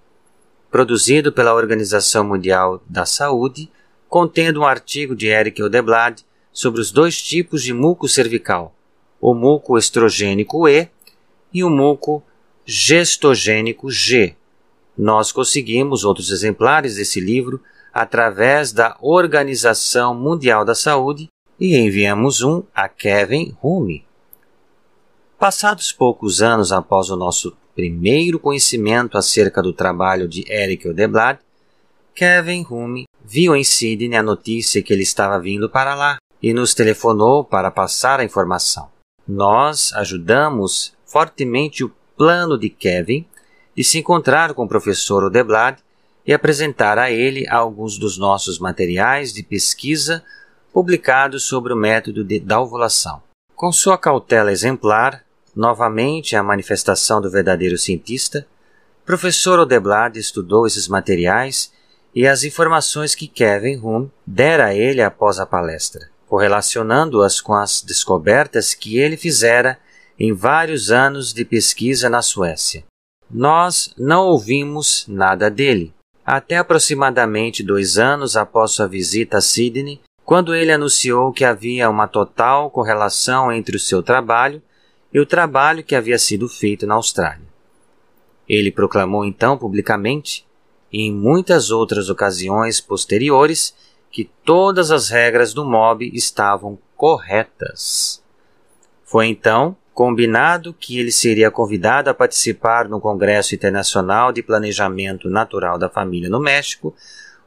produzido 0.71 1.33
pela 1.33 1.55
Organização 1.55 2.23
Mundial 2.25 2.81
da 2.89 3.05
Saúde, 3.05 3.69
contendo 4.09 4.61
um 4.61 4.65
artigo 4.65 5.17
de 5.17 5.27
Eric 5.27 5.61
Odeblad 5.63 6.21
sobre 6.53 6.81
os 6.81 6.93
dois 6.93 7.21
tipos 7.21 7.65
de 7.65 7.73
muco 7.73 8.09
cervical, 8.09 8.73
o 9.21 9.35
muco 9.35 9.77
estrogênico 9.77 10.69
E 10.69 10.89
e 11.53 11.65
o 11.65 11.71
muco 11.71 12.23
gestogênico 12.65 13.91
G. 13.91 14.37
Nós 14.97 15.33
conseguimos 15.33 16.05
outros 16.05 16.31
exemplares 16.31 16.95
desse 16.97 17.19
livro 17.19 17.61
através 17.93 18.73
da 18.73 18.97
Organização 19.01 20.15
Mundial 20.15 20.65
da 20.65 20.75
Saúde 20.75 21.29
e 21.61 21.77
enviamos 21.77 22.43
um 22.43 22.63
a 22.75 22.89
Kevin 22.89 23.57
Hume. 23.63 24.05
Passados 25.39 25.93
poucos 25.93 26.41
anos 26.41 26.73
após 26.73 27.11
o 27.11 27.17
nosso 27.17 27.57
primeiro 27.75 28.39
conhecimento 28.39 29.19
acerca 29.19 29.63
do 29.63 29.73
trabalho 29.73 30.29
de 30.29 30.45
Eric 30.51 30.89
Odeblad, 30.89 31.39
Kevin 32.15 32.67
Hume 32.69 33.05
viu 33.25 33.55
em 33.57 33.65
Sydney 33.65 34.17
a 34.17 34.23
notícia 34.23 34.83
que 34.83 34.93
ele 34.93 35.03
estava 35.03 35.39
vindo 35.39 35.69
para 35.69 35.95
lá 35.95 36.19
e 36.43 36.53
nos 36.53 36.75
telefonou 36.75 37.45
para 37.45 37.71
passar 37.71 38.21
a 38.21 38.25
informação. 38.25 38.91
Nós 39.27 39.93
ajudamos 39.95 40.93
fortemente 41.07 41.85
o 41.85 41.93
plano 42.17 42.59
de 42.59 42.69
Kevin 42.69 43.27
de 43.75 43.85
se 43.85 43.99
encontrar 43.99 44.53
com 44.53 44.65
o 44.65 44.69
professor 44.69 45.25
Odeblad 45.25 45.79
e 46.27 46.33
apresentar 46.33 46.99
a 46.99 47.11
ele 47.11 47.49
alguns 47.49 47.99
dos 47.99 48.17
nossos 48.17 48.59
materiais 48.59 49.33
de 49.33 49.43
pesquisa 49.43 50.23
publicados 50.73 51.45
sobre 51.45 51.73
o 51.73 51.77
método 51.77 52.25
de, 52.25 52.41
da 52.41 52.61
ovulação. 52.61 53.23
Com 53.55 53.71
sua 53.71 53.99
cautela 53.99 54.51
exemplar, 54.51 55.25
novamente 55.55 56.35
a 56.35 56.43
manifestação 56.43 57.21
do 57.21 57.31
verdadeiro 57.31 57.77
cientista, 57.77 58.47
professor 59.05 59.59
Odeblad 59.59 60.17
estudou 60.17 60.67
esses 60.67 60.89
materiais 60.89 61.73
e 62.15 62.27
as 62.27 62.45
informações 62.45 63.15
que 63.15 63.27
Kevin 63.27 63.79
Hume 63.79 64.11
dera 64.27 64.67
a 64.67 64.75
ele 64.75 65.03
após 65.03 65.39
a 65.39 65.47
palestra, 65.47 66.11
correlacionando-as 66.27 67.41
com 67.41 67.55
as 67.55 67.83
descobertas 67.83 68.75
que 68.75 68.99
ele 68.99 69.17
fizera 69.17 69.79
em 70.19 70.33
vários 70.33 70.91
anos 70.91 71.33
de 71.33 71.45
pesquisa 71.45 72.09
na 72.09 72.23
Suécia. 72.23 72.85
Nós 73.31 73.95
não 73.99 74.27
ouvimos 74.27 75.07
nada 75.09 75.51
dele, 75.51 75.95
até 76.25 76.57
aproximadamente 76.57 77.63
dois 77.63 77.99
anos 77.99 78.37
após 78.37 78.73
sua 78.73 78.87
visita 78.87 79.39
a 79.39 79.41
Sydney, 79.41 80.01
quando 80.25 80.55
ele 80.55 80.73
anunciou 80.73 81.33
que 81.33 81.45
havia 81.45 81.91
uma 81.91 82.07
total 82.07 82.71
correlação 82.71 83.53
entre 83.53 83.77
o 83.77 83.81
seu 83.81 84.03
trabalho 84.03 84.63
e 85.13 85.19
o 85.19 85.27
trabalho 85.27 85.85
que 85.85 85.95
havia 85.95 86.19
sido 86.19 86.49
feito 86.49 86.87
na 86.87 86.95
Austrália. 86.95 87.47
Ele 88.49 88.71
proclamou 88.71 89.25
então 89.25 89.59
publicamente, 89.59 90.47
e 90.93 91.03
em 91.03 91.13
muitas 91.13 91.71
outras 91.71 92.09
ocasiões 92.09 92.81
posteriores, 92.81 93.75
que 94.11 94.31
todas 94.45 94.91
as 94.91 95.09
regras 95.09 95.55
do 95.55 95.65
MOB 95.65 96.03
estavam 96.13 96.79
corretas. 96.97 98.23
Foi 99.05 99.27
então 99.27 99.77
combinado 99.95 100.73
que 100.73 100.99
ele 100.99 101.13
seria 101.13 101.51
convidado 101.51 102.09
a 102.09 102.15
participar 102.15 102.89
no 102.89 103.01
Congresso 103.01 103.55
Internacional 103.55 104.33
de 104.33 104.43
Planejamento 104.43 105.29
Natural 105.29 105.79
da 105.79 105.89
Família 105.89 106.31
no 106.31 106.41
México, 106.41 106.95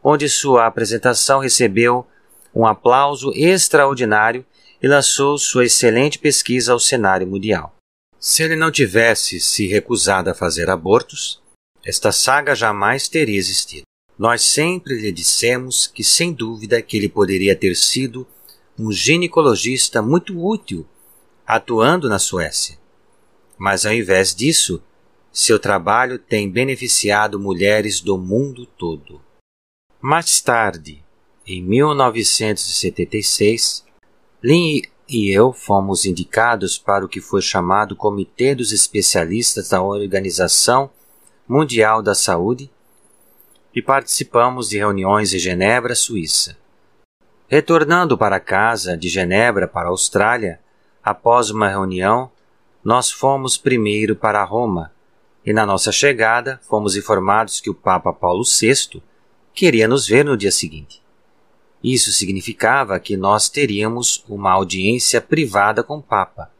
onde 0.04 0.30
sua 0.30 0.68
apresentação 0.68 1.40
recebeu 1.40 2.06
um 2.54 2.66
aplauso 2.66 3.32
extraordinário 3.36 4.46
e 4.82 4.88
lançou 4.88 5.38
sua 5.38 5.66
excelente 5.66 6.20
pesquisa 6.20 6.72
ao 6.72 6.80
cenário 6.80 7.26
mundial. 7.26 7.76
Se 8.20 8.44
ele 8.44 8.56
não 8.56 8.72
tivesse 8.72 9.40
se 9.40 9.68
recusado 9.68 10.30
a 10.30 10.36
fazer 10.36 10.70
abortos, 10.70 11.42
esta 11.84 12.12
saga 12.12 12.56
jamais 12.56 13.08
teria 13.08 13.38
existido. 13.38 13.84
Nós 14.18 14.44
sempre 14.44 14.96
lhe 14.96 15.12
dissemos 15.12 15.88
que, 15.88 16.04
sem 16.04 16.32
dúvida, 16.32 16.82
que 16.82 16.98
ele 16.98 17.10
poderia 17.10 17.56
ter 17.56 17.76
sido 17.76 18.26
um 18.78 18.92
ginecologista 18.92 20.02
muito 20.02 20.44
útil 20.44 20.88
atuando 21.46 22.10
na 22.10 22.18
Suécia. 22.20 22.80
Mas 23.58 23.86
ao 23.86 23.94
invés 23.94 24.34
disso, 24.34 24.82
seu 25.32 25.60
trabalho 25.60 26.18
tem 26.18 26.50
beneficiado 26.50 27.40
mulheres 27.40 28.00
do 28.00 28.18
mundo 28.18 28.66
todo. 28.66 29.22
Mais 30.02 30.42
tarde, 30.42 31.04
em 31.46 31.62
1976, 31.62 33.86
Lin 34.44 34.82
e 35.08 35.30
eu 35.30 35.54
fomos 35.54 36.06
indicados 36.06 36.80
para 36.80 37.06
o 37.06 37.08
que 37.08 37.22
foi 37.22 37.42
chamado 37.42 37.96
Comitê 37.96 38.56
dos 38.56 38.72
Especialistas 38.72 39.70
da 39.70 39.82
Organização 39.82 40.90
Mundial 41.48 42.02
da 42.02 42.16
Saúde 42.16 42.72
e 43.74 43.82
participamos 43.82 44.70
de 44.70 44.78
reuniões 44.78 45.34
em 45.34 45.40
Genebra, 45.40 45.94
Suíça. 45.94 46.58
Retornando 47.48 48.18
para 48.18 48.40
casa 48.40 48.98
de 48.98 49.10
Genebra 49.10 49.68
para 49.68 49.90
a 49.90 49.92
Austrália, 49.92 50.60
após 51.06 51.52
uma 51.52 51.70
reunião, 51.70 52.32
nós 52.84 53.12
fomos 53.12 53.58
primeiro 53.58 54.16
para 54.16 54.44
Roma 54.44 54.92
e 55.46 55.54
na 55.54 55.64
nossa 55.64 55.92
chegada 55.92 56.60
fomos 56.68 56.96
informados 56.96 57.62
que 57.62 57.70
o 57.70 57.76
Papa 57.76 58.12
Paulo 58.12 58.44
VI 58.44 59.04
queria 59.54 59.88
nos 59.88 60.08
ver 60.08 60.26
no 60.26 60.36
dia 60.36 60.52
seguinte. 60.52 61.04
Isso 61.84 62.12
significava 62.12 63.00
que 63.00 63.16
nós 63.16 63.48
teríamos 63.48 64.26
uma 64.28 64.52
audiência 64.52 65.22
privada 65.22 65.84
com 65.84 65.98
o 65.98 66.02
Papa. 66.02 66.52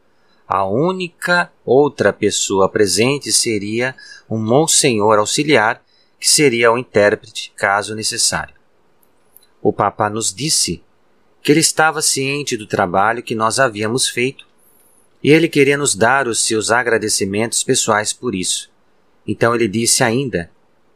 A 0.48 0.64
única 0.64 1.52
outra 1.66 2.14
pessoa 2.14 2.70
presente 2.70 3.32
seria 3.32 3.96
um 4.30 4.38
monsenhor 4.38 5.18
auxiliar, 5.18 5.82
que 6.20 6.30
seria 6.30 6.72
o 6.72 6.78
intérprete, 6.78 7.52
caso 7.56 7.96
necessário. 7.96 8.54
O 9.60 9.74
Papa 9.74 10.08
nos 10.08 10.32
disse 10.32 10.85
que 11.46 11.52
ele 11.52 11.60
estava 11.60 12.02
ciente 12.02 12.58
do 12.58 12.66
trabalho 12.66 13.22
que 13.22 13.36
nós 13.36 13.60
havíamos 13.60 14.10
feito 14.10 14.48
e 15.24 15.30
ele 15.30 15.48
queria 15.48 15.78
nos 15.78 15.94
dar 15.94 16.28
os 16.28 16.44
seus 16.44 16.72
agradecimentos 16.72 17.64
pessoais 17.64 18.12
por 18.12 18.34
isso. 18.34 18.72
Então 19.28 19.54
ele 19.54 19.68
disse 19.68 20.04
ainda 20.04 20.50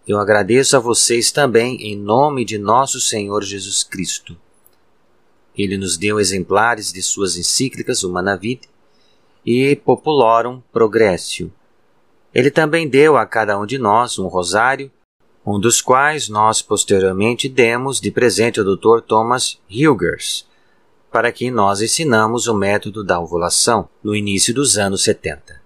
eu 0.07 0.17
agradeço 0.17 0.75
a 0.75 0.79
vocês 0.79 1.31
também 1.31 1.75
em 1.83 1.95
nome 1.95 2.43
de 2.43 2.57
nosso 2.57 2.99
Senhor 2.99 3.43
Jesus 3.43 3.83
Cristo. 3.83 4.35
Ele 5.55 5.77
nos 5.77 5.97
deu 5.97 6.19
exemplares 6.19 6.91
de 6.91 7.03
suas 7.03 7.37
encíclicas 7.37 8.03
Humana 8.03 8.35
Vitae 8.35 8.71
e 9.45 9.75
Populorum 9.75 10.63
Progressio. 10.73 11.53
Ele 12.33 12.49
também 12.49 12.89
deu 12.89 13.17
a 13.17 13.25
cada 13.27 13.55
um 13.59 13.67
de 13.67 13.77
nós 13.77 14.17
um 14.17 14.25
rosário, 14.25 14.91
um 15.45 15.59
dos 15.59 15.81
quais 15.81 16.29
nós 16.29 16.61
posteriormente 16.61 17.47
demos 17.47 17.99
de 17.99 18.11
presente 18.11 18.59
ao 18.59 18.65
Dr. 18.65 19.01
Thomas 19.05 19.59
Hilgers, 19.69 20.45
para 21.11 21.31
quem 21.31 21.49
nós 21.49 21.81
ensinamos 21.81 22.47
o 22.47 22.53
método 22.53 23.03
da 23.03 23.19
ovulação 23.19 23.89
no 24.03 24.15
início 24.15 24.53
dos 24.53 24.77
anos 24.77 25.03
70. 25.03 25.59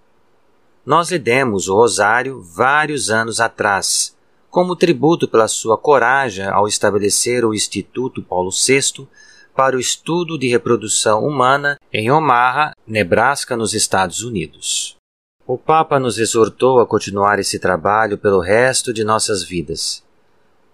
Nós 0.86 1.12
lhe 1.12 1.20
demos 1.20 1.68
o 1.68 1.76
rosário 1.76 2.42
vários 2.42 3.10
anos 3.10 3.40
atrás, 3.40 4.16
como 4.50 4.76
tributo 4.76 5.28
pela 5.28 5.48
sua 5.48 5.78
coragem 5.78 6.46
ao 6.46 6.68
estabelecer 6.68 7.44
o 7.44 7.54
Instituto 7.54 8.22
Paulo 8.22 8.52
VI 8.52 9.08
para 9.56 9.76
o 9.76 9.80
estudo 9.80 10.38
de 10.38 10.48
reprodução 10.48 11.26
humana 11.26 11.78
em 11.92 12.12
Omaha, 12.12 12.74
Nebraska, 12.86 13.56
nos 13.56 13.74
Estados 13.74 14.22
Unidos. 14.22 14.98
O 15.46 15.58
Papa 15.58 16.00
nos 16.00 16.20
exortou 16.20 16.80
a 16.80 16.88
continuar 16.88 17.38
esse 17.38 17.60
trabalho 17.60 18.18
pelo 18.18 18.40
resto 18.40 18.94
de 18.94 19.04
nossas 19.04 19.44
vidas. 19.44 20.02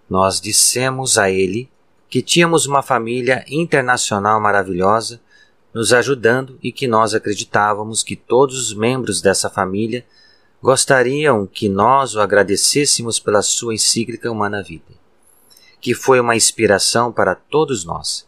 Nós 0.08 0.40
dissemos 0.40 1.18
a 1.18 1.28
ele 1.28 1.68
que 2.08 2.22
tínhamos 2.22 2.66
uma 2.66 2.80
família 2.80 3.44
internacional 3.48 4.40
maravilhosa 4.40 5.20
nos 5.74 5.92
ajudando 5.92 6.56
e 6.62 6.70
que 6.70 6.86
nós 6.86 7.14
acreditávamos 7.14 8.04
que 8.04 8.14
todos 8.14 8.60
os 8.60 8.72
membros 8.72 9.20
dessa 9.20 9.50
família 9.50 10.06
gostariam 10.62 11.48
que 11.48 11.68
nós 11.68 12.14
o 12.14 12.20
agradecêssemos 12.20 13.18
pela 13.18 13.42
sua 13.42 13.74
encíclica 13.74 14.30
Humana 14.30 14.62
Vida, 14.62 14.94
que 15.80 15.94
foi 15.94 16.20
uma 16.20 16.36
inspiração 16.36 17.10
para 17.10 17.34
todos 17.34 17.84
nós. 17.84 18.24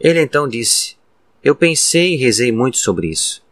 Ele 0.00 0.20
então 0.20 0.48
disse: 0.48 0.96
Eu 1.44 1.54
pensei 1.54 2.14
e 2.14 2.16
rezei 2.16 2.50
muito 2.50 2.78
sobre 2.78 3.06
isso. 3.06 3.43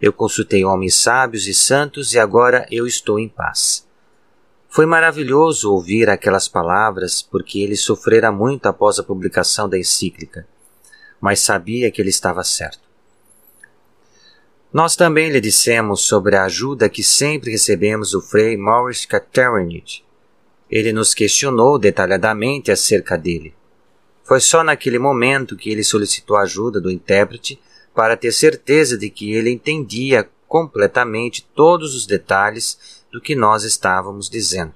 Eu 0.00 0.12
consultei 0.12 0.64
homens 0.64 0.94
sábios 0.94 1.46
e 1.46 1.54
santos 1.54 2.12
e 2.12 2.18
agora 2.18 2.66
eu 2.70 2.86
estou 2.86 3.18
em 3.18 3.28
paz. 3.28 3.86
Foi 4.68 4.84
maravilhoso 4.84 5.72
ouvir 5.72 6.10
aquelas 6.10 6.46
palavras 6.46 7.22
porque 7.22 7.60
ele 7.60 7.76
sofrera 7.76 8.30
muito 8.30 8.66
após 8.66 8.98
a 8.98 9.02
publicação 9.02 9.68
da 9.68 9.78
encíclica, 9.78 10.46
mas 11.18 11.40
sabia 11.40 11.90
que 11.90 12.02
ele 12.02 12.10
estava 12.10 12.44
certo. 12.44 12.86
Nós 14.70 14.94
também 14.94 15.30
lhe 15.30 15.40
dissemos 15.40 16.02
sobre 16.02 16.36
a 16.36 16.44
ajuda 16.44 16.90
que 16.90 17.02
sempre 17.02 17.50
recebemos 17.50 18.10
do 18.10 18.20
Frei 18.20 18.54
Maurice 18.58 19.08
Caterinich. 19.08 20.04
Ele 20.70 20.92
nos 20.92 21.14
questionou 21.14 21.78
detalhadamente 21.78 22.70
acerca 22.70 23.16
dele. 23.16 23.54
Foi 24.24 24.40
só 24.40 24.62
naquele 24.62 24.98
momento 24.98 25.56
que 25.56 25.70
ele 25.70 25.82
solicitou 25.82 26.36
a 26.36 26.42
ajuda 26.42 26.78
do 26.78 26.90
intérprete 26.90 27.58
para 27.96 28.14
ter 28.14 28.30
certeza 28.30 28.98
de 28.98 29.08
que 29.08 29.32
ele 29.32 29.50
entendia 29.50 30.28
completamente 30.46 31.48
todos 31.54 31.94
os 31.94 32.06
detalhes 32.06 33.04
do 33.10 33.22
que 33.22 33.34
nós 33.34 33.64
estávamos 33.64 34.28
dizendo. 34.28 34.74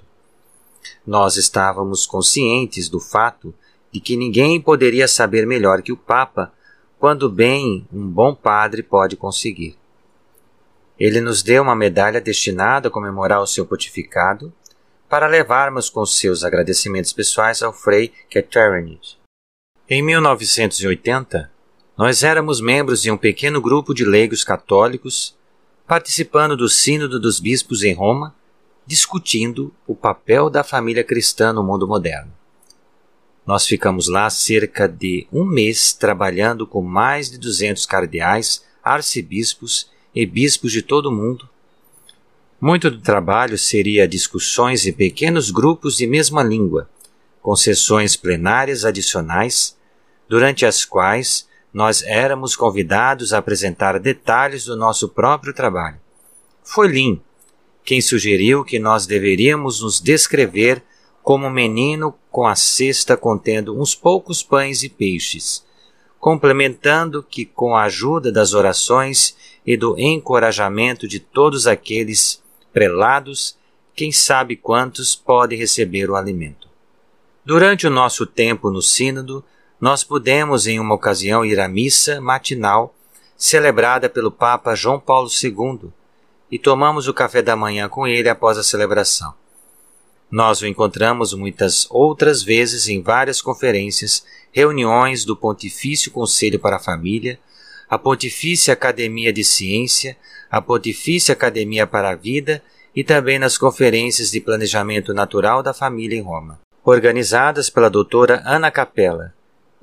Nós 1.06 1.36
estávamos 1.36 2.06
conscientes 2.06 2.88
do 2.88 2.98
fato 2.98 3.52
de 3.92 4.00
que 4.00 4.16
ninguém 4.16 4.58
poderia 4.58 5.06
saber 5.06 5.46
melhor 5.46 5.82
que 5.82 5.92
o 5.92 5.98
Papa 5.98 6.50
quando 6.98 7.28
bem 7.28 7.86
um 7.92 8.08
bom 8.08 8.34
padre 8.34 8.82
pode 8.82 9.16
conseguir. 9.16 9.76
Ele 10.98 11.20
nos 11.20 11.42
deu 11.42 11.62
uma 11.62 11.76
medalha 11.76 12.22
destinada 12.22 12.88
a 12.88 12.90
comemorar 12.90 13.42
o 13.42 13.46
seu 13.46 13.66
pontificado, 13.66 14.50
para 15.10 15.26
levarmos 15.26 15.90
com 15.90 16.06
seus 16.06 16.44
agradecimentos 16.44 17.12
pessoais 17.12 17.62
ao 17.62 17.72
Frei 17.72 18.12
Caterinich. 18.30 19.18
Em 19.88 20.02
1980, 20.02 21.50
nós 22.00 22.22
éramos 22.22 22.62
membros 22.62 23.02
de 23.02 23.10
um 23.10 23.16
pequeno 23.18 23.60
grupo 23.60 23.92
de 23.92 24.06
leigos 24.06 24.42
católicos, 24.42 25.36
participando 25.86 26.56
do 26.56 26.66
Sínodo 26.66 27.20
dos 27.20 27.38
Bispos 27.38 27.82
em 27.82 27.92
Roma, 27.92 28.34
discutindo 28.86 29.70
o 29.86 29.94
papel 29.94 30.48
da 30.48 30.64
família 30.64 31.04
cristã 31.04 31.52
no 31.52 31.62
mundo 31.62 31.86
moderno. 31.86 32.32
Nós 33.46 33.66
ficamos 33.66 34.08
lá 34.08 34.30
cerca 34.30 34.88
de 34.88 35.26
um 35.30 35.44
mês 35.44 35.92
trabalhando 35.92 36.66
com 36.66 36.80
mais 36.80 37.30
de 37.30 37.36
200 37.36 37.84
cardeais, 37.84 38.64
arcebispos 38.82 39.90
e 40.14 40.24
bispos 40.24 40.72
de 40.72 40.80
todo 40.80 41.10
o 41.10 41.12
mundo. 41.12 41.46
Muito 42.58 42.90
do 42.90 43.02
trabalho 43.02 43.58
seria 43.58 44.08
discussões 44.08 44.86
em 44.86 44.92
pequenos 44.94 45.50
grupos 45.50 45.98
de 45.98 46.06
mesma 46.06 46.42
língua, 46.42 46.88
com 47.42 47.54
sessões 47.54 48.16
plenárias 48.16 48.86
adicionais, 48.86 49.76
durante 50.26 50.64
as 50.64 50.86
quais 50.86 51.49
nós 51.72 52.02
éramos 52.02 52.56
convidados 52.56 53.32
a 53.32 53.38
apresentar 53.38 53.98
detalhes 53.98 54.64
do 54.64 54.76
nosso 54.76 55.08
próprio 55.08 55.54
trabalho. 55.54 55.98
Foi 56.62 56.88
Lin 56.88 57.20
quem 57.84 58.00
sugeriu 58.00 58.64
que 58.64 58.78
nós 58.78 59.06
deveríamos 59.06 59.80
nos 59.80 60.00
descrever 60.00 60.82
como 61.22 61.46
um 61.46 61.50
menino 61.50 62.14
com 62.30 62.46
a 62.46 62.54
cesta 62.54 63.16
contendo 63.16 63.80
uns 63.80 63.94
poucos 63.94 64.42
pães 64.42 64.82
e 64.82 64.88
peixes, 64.88 65.64
complementando 66.18 67.22
que, 67.22 67.44
com 67.44 67.74
a 67.74 67.84
ajuda 67.84 68.30
das 68.30 68.54
orações 68.54 69.36
e 69.66 69.76
do 69.76 69.98
encorajamento 69.98 71.06
de 71.06 71.18
todos 71.20 71.66
aqueles 71.66 72.42
prelados, 72.72 73.56
quem 73.94 74.12
sabe 74.12 74.56
quantos 74.56 75.14
podem 75.14 75.58
receber 75.58 76.08
o 76.10 76.16
alimento. 76.16 76.68
Durante 77.44 77.86
o 77.86 77.90
nosso 77.90 78.26
tempo 78.26 78.70
no 78.70 78.80
Sínodo, 78.80 79.44
nós 79.80 80.04
pudemos, 80.04 80.66
em 80.66 80.78
uma 80.78 80.94
ocasião, 80.94 81.44
ir 81.44 81.58
à 81.58 81.66
missa 81.66 82.20
matinal 82.20 82.94
celebrada 83.36 84.10
pelo 84.10 84.30
Papa 84.30 84.74
João 84.74 85.00
Paulo 85.00 85.30
II, 85.42 85.90
e 86.50 86.58
tomamos 86.58 87.08
o 87.08 87.14
café 87.14 87.40
da 87.40 87.56
manhã 87.56 87.88
com 87.88 88.06
ele 88.06 88.28
após 88.28 88.58
a 88.58 88.62
celebração. 88.62 89.32
Nós 90.30 90.60
o 90.60 90.66
encontramos 90.66 91.32
muitas 91.32 91.86
outras 91.90 92.42
vezes 92.42 92.88
em 92.88 93.00
várias 93.00 93.40
conferências, 93.40 94.24
reuniões 94.52 95.24
do 95.24 95.34
Pontifício 95.34 96.10
Conselho 96.10 96.58
para 96.58 96.76
a 96.76 96.80
Família, 96.80 97.38
a 97.88 97.98
Pontifícia 97.98 98.74
Academia 98.74 99.32
de 99.32 99.42
Ciência, 99.42 100.16
a 100.50 100.60
Pontifícia 100.60 101.32
Academia 101.32 101.86
para 101.86 102.10
a 102.10 102.14
Vida 102.14 102.62
e 102.94 103.02
também 103.02 103.38
nas 103.38 103.56
conferências 103.56 104.30
de 104.30 104.40
planejamento 104.40 105.14
natural 105.14 105.62
da 105.62 105.72
família 105.72 106.18
em 106.18 106.22
Roma, 106.22 106.60
organizadas 106.84 107.70
pela 107.70 107.88
doutora 107.88 108.42
Ana 108.44 108.70
Capella 108.70 109.32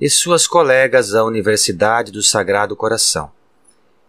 e 0.00 0.08
suas 0.08 0.46
colegas 0.46 1.10
da 1.10 1.24
Universidade 1.24 2.12
do 2.12 2.22
Sagrado 2.22 2.76
Coração. 2.76 3.30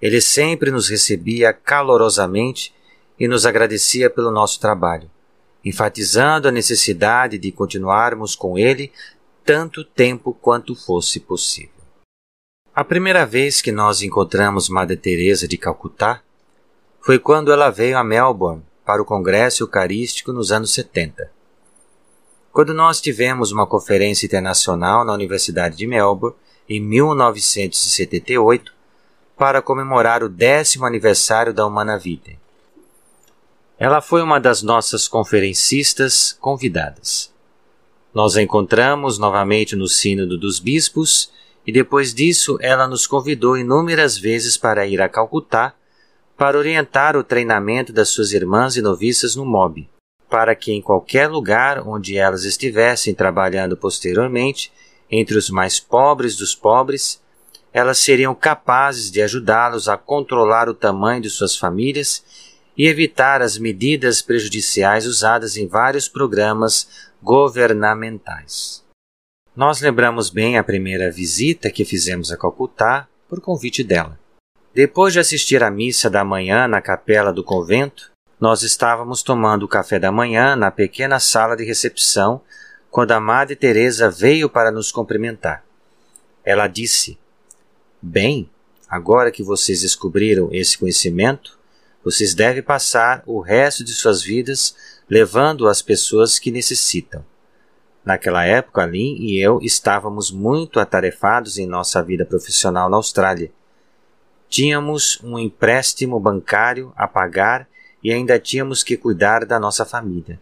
Ele 0.01 0.21
sempre 0.21 0.71
nos 0.71 0.87
recebia 0.87 1.51
calorosamente 1.51 2.73
e 3.19 3.27
nos 3.27 3.45
agradecia 3.45 4.09
pelo 4.09 4.31
nosso 4.31 4.59
trabalho, 4.59 5.09
enfatizando 5.65 6.47
a 6.47 6.51
necessidade 6.51 7.37
de 7.37 7.51
continuarmos 7.51 8.35
com 8.35 8.57
ele 8.57 8.91
tanto 9.43 9.83
tempo 9.83 10.33
quanto 10.33 10.75
fosse 10.75 11.19
possível. 11.19 11.71
A 12.73 12.83
primeira 12.83 13.25
vez 13.25 13.61
que 13.61 13.71
nós 13.71 14.01
encontramos 14.01 14.69
Madre 14.69 14.95
Teresa 14.95 15.47
de 15.47 15.57
Calcutá 15.57 16.21
foi 17.01 17.19
quando 17.19 17.51
ela 17.51 17.69
veio 17.69 17.97
a 17.97 18.03
Melbourne 18.03 18.63
para 18.85 19.01
o 19.01 19.05
Congresso 19.05 19.63
Eucarístico 19.63 20.31
nos 20.31 20.51
anos 20.51 20.71
70. 20.73 21.38
Quando 22.51 22.73
nós 22.73 22.99
tivemos 22.99 23.51
uma 23.51 23.67
conferência 23.67 24.25
internacional 24.25 25.05
na 25.05 25.13
Universidade 25.13 25.77
de 25.77 25.87
Melbourne 25.87 26.35
em 26.67 26.79
1978, 26.81 28.79
para 29.39 29.61
comemorar 29.61 30.21
o 30.21 30.27
décimo 30.27 30.85
aniversário 30.85 31.53
da 31.53 31.65
Humana 31.65 31.97
Vitae. 31.97 32.37
Ela 33.79 34.01
foi 34.01 34.21
uma 34.21 34.37
das 34.37 34.61
nossas 34.61 35.07
conferencistas 35.07 36.37
convidadas. 36.41 37.31
Nós 38.13 38.35
a 38.35 38.41
encontramos 38.41 39.17
novamente 39.17 39.77
no 39.77 39.87
Sínodo 39.87 40.37
dos 40.37 40.59
Bispos 40.59 41.31
e 41.65 41.71
depois 41.71 42.13
disso 42.13 42.57
ela 42.59 42.85
nos 42.85 43.07
convidou 43.07 43.57
inúmeras 43.57 44.17
vezes 44.17 44.57
para 44.57 44.85
ir 44.85 45.01
a 45.01 45.07
Calcutá 45.07 45.73
para 46.37 46.57
orientar 46.57 47.15
o 47.15 47.23
treinamento 47.23 47.93
das 47.93 48.09
suas 48.09 48.33
irmãs 48.33 48.75
e 48.75 48.81
noviças 48.81 49.37
no 49.37 49.45
MOB, 49.45 49.87
para 50.30 50.55
que 50.55 50.71
em 50.71 50.82
qualquer 50.82 51.27
lugar 51.27 51.86
onde 51.88 52.17
elas 52.17 52.43
estivessem 52.43 53.13
trabalhando 53.13 53.75
posteriormente, 53.75 54.71
entre 55.09 55.38
os 55.38 55.49
mais 55.49 55.80
pobres 55.80 56.36
dos 56.36 56.53
pobres, 56.53 57.19
elas 57.73 57.97
seriam 57.97 58.36
capazes 58.36 59.09
de 59.11 59.21
ajudá-los 59.21 59.88
a 59.88 59.97
controlar 59.97 60.69
o 60.69 60.73
tamanho 60.73 61.21
de 61.21 61.30
suas 61.30 61.57
famílias 61.57 62.23
e 62.77 62.88
evitar 62.88 63.41
as 63.41 63.57
medidas 63.57 64.21
prejudiciais 64.21 65.05
usadas 65.05 65.57
em 65.57 65.67
vários 65.67 66.07
programas 66.07 67.09
governamentais. 67.21 68.84
Nós 69.55 69.82
lembramos 69.82 70.30
bem 70.30 70.57
a 70.57 70.63
primeira 70.63 71.11
visita 71.11 71.69
que 71.69 71.84
fizemos 71.84 72.32
a 72.32 72.38
Calcutá 72.38 73.07
por 73.27 73.41
convite 73.41 73.84
dela. 73.84 74.17
Depois 74.73 75.11
de 75.11 75.19
assistir 75.19 75.61
à 75.63 75.69
missa 75.69 76.09
da 76.09 76.23
manhã 76.23 76.67
na 76.67 76.82
capela 76.82 77.34
do 77.34 77.43
convento, 77.43 78.11
nós 78.39 78.63
estávamos 78.63 79.21
tomando 79.21 79.63
o 79.63 79.67
café 79.67 79.99
da 79.99 80.11
manhã 80.11 80.55
na 80.55 80.71
pequena 80.71 81.19
sala 81.19 81.57
de 81.57 81.65
recepção 81.65 82.41
quando 82.89 83.11
a 83.11 83.19
Madre 83.19 83.55
Teresa 83.55 84.09
veio 84.09 84.49
para 84.49 84.71
nos 84.71 84.91
cumprimentar. 84.91 85.63
Ela 86.43 86.67
disse: 86.67 87.19
Bem, 88.01 88.49
agora 88.87 89.29
que 89.29 89.43
vocês 89.43 89.81
descobriram 89.81 90.49
esse 90.53 90.77
conhecimento, 90.77 91.59
vocês 92.03 92.33
devem 92.33 92.63
passar 92.63 93.21
o 93.25 93.41
resto 93.41 93.83
de 93.83 93.91
suas 93.91 94.23
vidas 94.23 94.73
levando 95.09 95.67
as 95.67 95.81
pessoas 95.81 96.39
que 96.39 96.49
necessitam. 96.49 97.25
Naquela 98.05 98.45
época, 98.45 98.85
Lin 98.85 99.17
e 99.19 99.37
eu 99.37 99.59
estávamos 99.61 100.31
muito 100.31 100.79
atarefados 100.79 101.57
em 101.57 101.67
nossa 101.67 102.01
vida 102.01 102.25
profissional 102.25 102.89
na 102.89 102.95
Austrália. 102.95 103.51
Tínhamos 104.47 105.19
um 105.21 105.37
empréstimo 105.37 106.19
bancário 106.19 106.93
a 106.95 107.07
pagar 107.07 107.67
e 108.03 108.11
ainda 108.11 108.39
tínhamos 108.39 108.83
que 108.83 108.97
cuidar 108.97 109.45
da 109.45 109.59
nossa 109.59 109.85
família, 109.85 110.39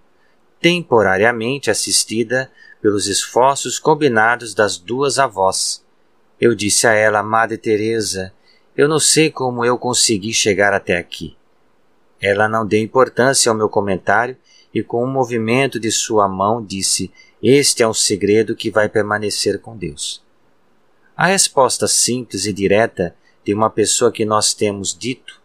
temporariamente 0.62 1.72
assistida 1.72 2.52
pelos 2.82 3.08
esforços 3.08 3.80
combinados 3.80 4.54
das 4.54 4.78
duas 4.78 5.20
avós 5.20 5.86
eu 6.40 6.54
disse 6.54 6.86
a 6.86 6.94
ela, 6.94 7.24
Madre 7.24 7.58
Teresa, 7.58 8.32
eu 8.76 8.88
não 8.88 9.00
sei 9.00 9.32
como 9.32 9.66
eu 9.66 9.78
consegui 9.78 10.34
chegar 10.34 10.72
até 10.72 10.96
aqui. 10.96 11.36
Ela 12.22 12.48
não 12.48 12.66
deu 12.66 12.80
importância 12.80 13.50
ao 13.50 13.58
meu 13.58 13.68
comentário 13.68 14.38
e 14.72 14.84
com 14.84 15.04
um 15.04 15.12
movimento 15.12 15.80
de 15.80 15.92
sua 15.92 16.28
mão 16.28 16.64
disse: 16.64 17.12
Este 17.42 17.82
é 17.82 17.88
um 17.88 17.94
segredo 17.94 18.56
que 18.56 18.70
vai 18.70 18.88
permanecer 18.88 19.60
com 19.60 19.76
Deus. 19.76 20.24
A 21.16 21.26
resposta 21.26 21.88
simples 21.88 22.46
e 22.46 22.54
direta 22.54 23.16
de 23.44 23.52
uma 23.52 23.70
pessoa 23.72 24.12
que 24.12 24.26
nós 24.26 24.54
temos 24.54 24.96
dito 24.96 25.42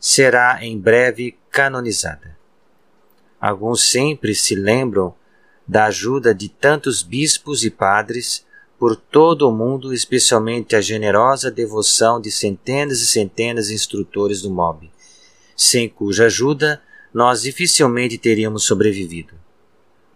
será 0.00 0.64
em 0.64 0.78
breve 0.78 1.36
canonizada. 1.50 2.34
Alguns 3.38 3.82
sempre 3.82 4.34
se 4.34 4.54
lembram 4.54 5.14
da 5.68 5.84
ajuda 5.84 6.34
de 6.34 6.48
tantos 6.48 7.02
bispos 7.02 7.62
e 7.64 7.70
padres 7.70 8.44
por 8.78 8.96
todo 8.96 9.46
o 9.46 9.52
mundo, 9.52 9.92
especialmente 9.92 10.74
a 10.74 10.80
generosa 10.80 11.50
devoção 11.50 12.18
de 12.18 12.30
centenas 12.30 13.02
e 13.02 13.06
centenas 13.06 13.68
de 13.68 13.74
instrutores 13.74 14.40
do 14.40 14.50
MOB, 14.50 14.90
sem 15.54 15.86
cuja 15.86 16.24
ajuda 16.26 16.82
nós 17.12 17.42
dificilmente 17.42 18.16
teríamos 18.16 18.64
sobrevivido. 18.64 19.34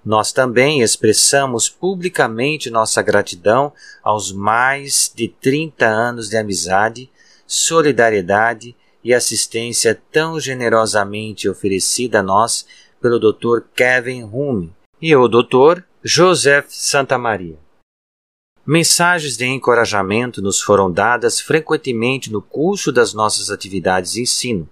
Nós 0.05 0.32
também 0.32 0.80
expressamos 0.80 1.68
publicamente 1.68 2.70
nossa 2.70 3.03
gratidão 3.03 3.72
aos 4.03 4.32
mais 4.32 5.12
de 5.14 5.28
30 5.28 5.87
anos 5.87 6.28
de 6.28 6.37
amizade, 6.37 7.11
solidariedade 7.47 8.76
e 9.05 9.13
assistência 9.13 10.01
tão 10.11 10.41
generosamente 10.41 11.49
oferecida 11.49 12.21
a 12.21 12.23
nós 12.23 12.67
pelo 13.01 13.21
Dr. 13.21 13.61
Kevin 13.75 14.25
Hume 14.25 14.75
e 15.01 15.15
o 15.15 15.29
Dr. 15.29 15.83
Joseph 16.03 16.67
Santamaria. 16.71 17.59
Mensagens 18.67 19.37
de 19.37 19.45
encorajamento 19.45 20.41
nos 20.41 20.63
foram 20.63 20.91
dadas 20.91 21.39
frequentemente 21.39 22.33
no 22.33 22.41
curso 22.41 22.91
das 22.91 23.13
nossas 23.13 23.51
atividades 23.51 24.13
de 24.13 24.23
ensino. 24.23 24.67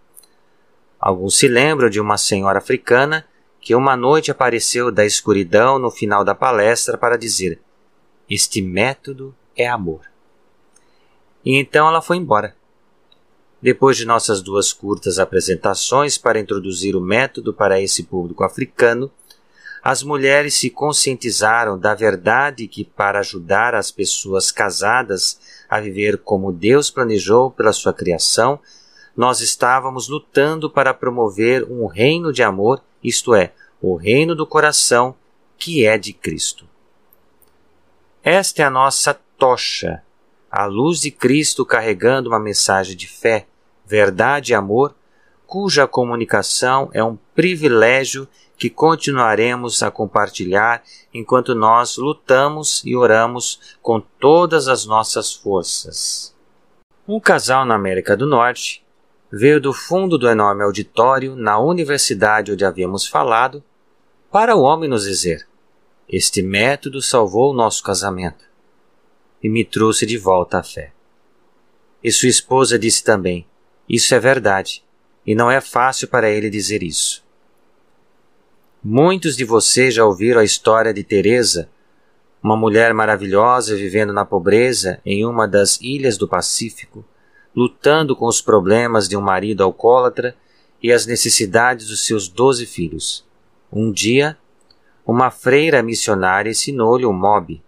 Alguns 0.99 1.37
se 1.37 1.47
lembram 1.47 1.91
de 1.91 2.01
uma 2.01 2.16
senhora 2.16 2.59
africana 2.59 3.26
que 3.61 3.74
uma 3.74 3.95
noite 3.95 4.30
apareceu 4.30 4.91
da 4.91 5.05
escuridão 5.05 5.78
no 5.78 5.91
final 5.91 6.24
da 6.24 6.35
palestra 6.35 6.97
para 6.97 7.18
dizer: 7.18 7.61
Este 8.30 8.62
método 8.62 9.35
é 9.55 9.68
amor. 9.68 10.01
E 11.45 11.57
então 11.57 11.87
ela 11.87 12.01
foi 12.01 12.16
embora. 12.16 12.57
Depois 13.62 13.96
de 13.96 14.04
nossas 14.04 14.42
duas 14.42 14.72
curtas 14.72 15.20
apresentações 15.20 16.18
para 16.18 16.40
introduzir 16.40 16.96
o 16.96 17.00
método 17.00 17.54
para 17.54 17.80
esse 17.80 18.02
público 18.02 18.42
africano, 18.42 19.08
as 19.80 20.02
mulheres 20.02 20.54
se 20.54 20.68
conscientizaram 20.68 21.78
da 21.78 21.94
verdade 21.94 22.66
que, 22.66 22.84
para 22.84 23.20
ajudar 23.20 23.74
as 23.74 23.92
pessoas 23.92 24.50
casadas 24.50 25.38
a 25.68 25.80
viver 25.80 26.18
como 26.18 26.52
Deus 26.52 26.90
planejou 26.90 27.52
pela 27.52 27.72
sua 27.72 27.92
criação, 27.92 28.58
nós 29.16 29.40
estávamos 29.40 30.08
lutando 30.08 30.68
para 30.68 30.92
promover 30.92 31.64
um 31.70 31.86
reino 31.86 32.32
de 32.32 32.42
amor, 32.42 32.82
isto 33.02 33.32
é, 33.32 33.52
o 33.80 33.94
reino 33.94 34.34
do 34.34 34.46
coração, 34.46 35.14
que 35.56 35.86
é 35.86 35.96
de 35.96 36.12
Cristo. 36.12 36.66
Esta 38.24 38.62
é 38.62 38.64
a 38.64 38.70
nossa 38.70 39.14
tocha, 39.38 40.02
a 40.50 40.64
luz 40.66 41.00
de 41.00 41.10
Cristo 41.10 41.64
carregando 41.64 42.28
uma 42.28 42.40
mensagem 42.40 42.96
de 42.96 43.06
fé, 43.06 43.46
verdade 43.87 44.53
e 44.53 44.55
amor, 44.55 44.95
cuja 45.47 45.87
comunicação 45.87 46.91
é 46.93 47.05
um 47.05 47.18
privilégio 47.35 48.26
que 48.57 48.70
continuaremos 48.70 49.83
a 49.83 49.91
compartilhar 49.91 50.83
enquanto 51.12 51.55
nós 51.55 51.97
lutamos 51.97 52.83
e 52.85 52.97
oramos 52.97 53.76
com 53.83 54.01
todas 54.01 54.68
as 54.68 54.87
nossas 54.87 55.35
forças. 55.35 56.35
Um 57.07 57.18
casal 57.18 57.64
na 57.64 57.74
América 57.74 58.16
do 58.16 58.26
Norte 58.26 58.85
veio 59.30 59.61
do 59.61 59.72
fundo 59.72 60.16
do 60.16 60.28
enorme 60.28 60.62
auditório 60.62 61.35
na 61.35 61.59
universidade 61.59 62.53
onde 62.53 62.64
havíamos 62.64 63.07
falado 63.07 63.64
para 64.30 64.55
o 64.55 64.62
homem 64.62 64.89
nos 64.89 65.05
dizer: 65.05 65.47
Este 66.09 66.41
método 66.41 67.03
salvou 67.03 67.51
o 67.51 67.55
nosso 67.55 67.83
casamento 67.83 68.45
e 69.43 69.49
me 69.49 69.64
trouxe 69.64 70.07
de 70.07 70.16
volta 70.16 70.59
à 70.59 70.62
fé. 70.62 70.93
E 72.03 72.12
sua 72.12 72.28
esposa 72.28 72.78
disse 72.78 73.03
também: 73.03 73.47
Isso 73.93 74.14
é 74.14 74.18
verdade, 74.18 74.82
e 75.26 75.34
não 75.34 75.51
é 75.51 75.61
fácil 75.61 76.09
para 76.09 76.30
ele 76.30 76.49
dizer 76.49 76.82
isso. 76.82 77.22
Muitos 78.82 79.36
de 79.36 79.45
vocês 79.45 79.93
já 79.93 80.07
ouviram 80.07 80.40
a 80.40 80.45
história 80.45 80.95
de 80.95 81.05
Teresa, 81.05 81.68
uma 82.43 82.57
mulher 82.57 82.95
maravilhosa 82.95 83.76
vivendo 83.76 84.11
na 84.11 84.24
pobreza 84.24 84.99
em 85.05 85.26
uma 85.26 85.47
das 85.47 85.78
ilhas 85.82 86.16
do 86.16 86.26
Pacífico, 86.26 87.05
lutando 87.55 88.16
com 88.16 88.24
os 88.24 88.40
problemas 88.40 89.07
de 89.11 89.14
um 89.14 89.20
marido 89.20 89.62
alcoólatra 89.62 90.34
e 90.82 90.90
as 90.90 91.05
necessidades 91.05 91.88
dos 91.88 92.07
seus 92.07 92.28
doze 92.28 92.64
filhos. 92.64 93.26
Um 93.70 93.93
dia, 93.93 94.38
uma 95.07 95.30
freira 95.30 95.82
missionária 95.82 96.51
ensinou-lhe 96.51 97.05
o 97.05 97.12
mob. 97.12 97.62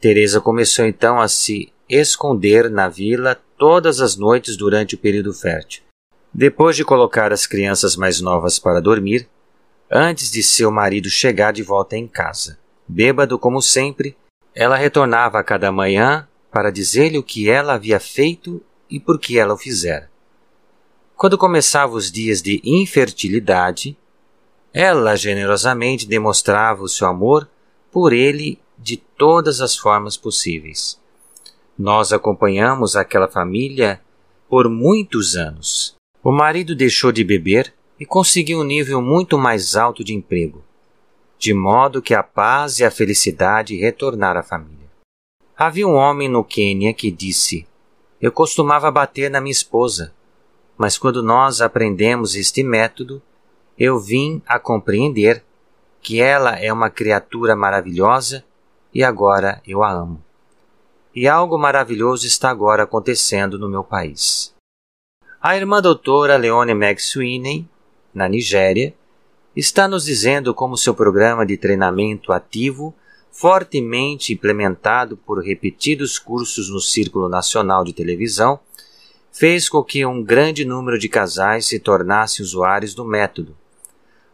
Teresa 0.00 0.40
começou 0.40 0.86
então 0.86 1.20
a 1.20 1.26
se 1.26 1.72
esconder 1.88 2.70
na 2.70 2.88
vila 2.88 3.36
todas 3.58 4.00
as 4.00 4.16
noites 4.16 4.56
durante 4.56 4.94
o 4.94 4.98
período 4.98 5.34
fértil. 5.34 5.82
Depois 6.32 6.76
de 6.76 6.84
colocar 6.84 7.32
as 7.32 7.46
crianças 7.46 7.96
mais 7.96 8.20
novas 8.20 8.58
para 8.58 8.80
dormir, 8.80 9.28
antes 9.90 10.30
de 10.30 10.42
seu 10.42 10.70
marido 10.70 11.10
chegar 11.10 11.52
de 11.52 11.62
volta 11.62 11.96
em 11.96 12.06
casa, 12.06 12.58
bêbado 12.86 13.38
como 13.38 13.60
sempre, 13.60 14.16
ela 14.54 14.76
retornava 14.76 15.38
a 15.38 15.44
cada 15.44 15.72
manhã 15.72 16.28
para 16.50 16.70
dizer-lhe 16.70 17.18
o 17.18 17.22
que 17.22 17.50
ela 17.50 17.74
havia 17.74 17.98
feito 17.98 18.62
e 18.88 19.00
por 19.00 19.18
que 19.18 19.38
ela 19.38 19.54
o 19.54 19.58
fizera. 19.58 20.08
Quando 21.16 21.36
começavam 21.36 21.96
os 21.96 22.12
dias 22.12 22.40
de 22.40 22.60
infertilidade, 22.64 23.96
ela 24.72 25.16
generosamente 25.16 26.06
demonstrava 26.06 26.82
o 26.82 26.88
seu 26.88 27.08
amor 27.08 27.48
por 27.90 28.12
ele 28.12 28.60
de 28.78 28.96
todas 28.96 29.60
as 29.60 29.76
formas 29.76 30.16
possíveis. 30.16 30.98
Nós 31.78 32.12
acompanhamos 32.12 32.96
aquela 32.96 33.28
família 33.28 34.00
por 34.48 34.68
muitos 34.68 35.36
anos. 35.36 35.94
O 36.24 36.32
marido 36.32 36.74
deixou 36.74 37.12
de 37.12 37.22
beber 37.22 37.72
e 38.00 38.04
conseguiu 38.04 38.58
um 38.58 38.64
nível 38.64 39.00
muito 39.00 39.38
mais 39.38 39.76
alto 39.76 40.02
de 40.02 40.12
emprego, 40.12 40.64
de 41.38 41.54
modo 41.54 42.02
que 42.02 42.14
a 42.14 42.22
paz 42.22 42.80
e 42.80 42.84
a 42.84 42.90
felicidade 42.90 43.76
retornaram 43.76 44.40
à 44.40 44.42
família. 44.42 44.90
Havia 45.56 45.86
um 45.86 45.94
homem 45.94 46.28
no 46.28 46.42
Quênia 46.42 46.92
que 46.92 47.12
disse: 47.12 47.64
Eu 48.20 48.32
costumava 48.32 48.90
bater 48.90 49.30
na 49.30 49.40
minha 49.40 49.52
esposa, 49.52 50.12
mas 50.76 50.98
quando 50.98 51.22
nós 51.22 51.60
aprendemos 51.60 52.34
este 52.34 52.64
método, 52.64 53.22
eu 53.78 54.00
vim 54.00 54.42
a 54.44 54.58
compreender 54.58 55.44
que 56.00 56.20
ela 56.20 56.58
é 56.58 56.72
uma 56.72 56.90
criatura 56.90 57.54
maravilhosa 57.54 58.44
e 58.92 59.04
agora 59.04 59.62
eu 59.64 59.84
a 59.84 59.92
amo. 59.92 60.27
E 61.20 61.26
algo 61.26 61.58
maravilhoso 61.58 62.28
está 62.28 62.48
agora 62.48 62.84
acontecendo 62.84 63.58
no 63.58 63.68
meu 63.68 63.82
país. 63.82 64.54
A 65.42 65.56
irmã 65.56 65.82
doutora 65.82 66.36
Leone 66.36 66.70
McSweeney, 66.70 67.68
na 68.14 68.28
Nigéria, 68.28 68.94
está 69.56 69.88
nos 69.88 70.04
dizendo 70.04 70.54
como 70.54 70.76
seu 70.76 70.94
programa 70.94 71.44
de 71.44 71.56
treinamento 71.56 72.32
ativo 72.32 72.94
fortemente 73.32 74.32
implementado 74.32 75.16
por 75.16 75.42
repetidos 75.42 76.20
cursos 76.20 76.70
no 76.70 76.78
Círculo 76.78 77.28
Nacional 77.28 77.82
de 77.82 77.92
Televisão, 77.92 78.60
fez 79.32 79.68
com 79.68 79.82
que 79.82 80.06
um 80.06 80.22
grande 80.22 80.64
número 80.64 81.00
de 81.00 81.08
casais 81.08 81.66
se 81.66 81.80
tornassem 81.80 82.44
usuários 82.44 82.94
do 82.94 83.04
método. 83.04 83.56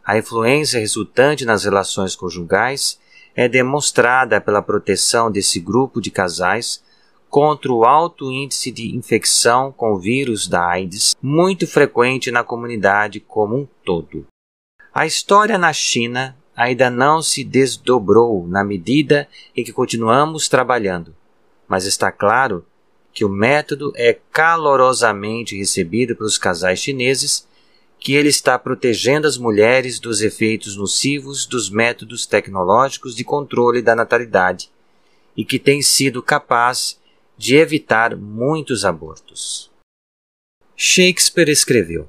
A 0.05 0.19
influência 0.19 0.79
resultante 0.79 1.45
nas 1.45 1.63
relações 1.63 2.15
conjugais 2.15 2.99
é 3.35 3.47
demonstrada 3.47 4.39
pela 4.39 4.61
proteção 4.61 5.29
desse 5.29 5.59
grupo 5.59 5.99
de 5.99 6.09
casais 6.09 6.81
contra 7.29 7.71
o 7.71 7.83
alto 7.83 8.31
índice 8.31 8.71
de 8.71 8.95
infecção 8.95 9.71
com 9.71 9.93
o 9.93 9.99
vírus 9.99 10.47
da 10.47 10.65
AIDS, 10.65 11.15
muito 11.21 11.67
frequente 11.67 12.31
na 12.31 12.43
comunidade 12.43 13.19
como 13.19 13.57
um 13.57 13.67
todo. 13.83 14.25
A 14.93 15.05
história 15.05 15.57
na 15.57 15.73
China 15.73 16.37
ainda 16.55 16.89
não 16.89 17.21
se 17.21 17.43
desdobrou 17.43 18.47
na 18.47 18.63
medida 18.63 19.27
em 19.53 19.63
que 19.63 19.73
continuamos 19.73 20.47
trabalhando, 20.47 21.13
mas 21.67 21.85
está 21.85 22.11
claro 22.11 22.65
que 23.13 23.25
o 23.25 23.29
método 23.29 23.91
é 23.95 24.17
calorosamente 24.31 25.57
recebido 25.57 26.15
pelos 26.15 26.37
casais 26.37 26.79
chineses, 26.79 27.47
que 28.05 28.13
ele 28.13 28.29
está 28.29 28.59
protegendo 28.59 29.25
as 29.25 29.35
mulheres 29.35 29.97
dos 29.97 30.21
efeitos 30.21 30.77
nocivos 30.77 31.47
dos 31.47 31.71
métodos 31.71 32.27
tecnológicos 32.27 33.15
de 33.15 33.23
controle 33.23 33.81
da 33.81 33.95
natalidade 33.95 34.69
e 35.35 35.43
que 35.43 35.57
tem 35.57 35.81
sido 35.81 36.21
capaz 36.21 37.01
de 37.35 37.55
evitar 37.55 38.15
muitos 38.15 38.85
abortos. 38.85 39.71
Shakespeare 40.75 41.49
escreveu: 41.49 42.07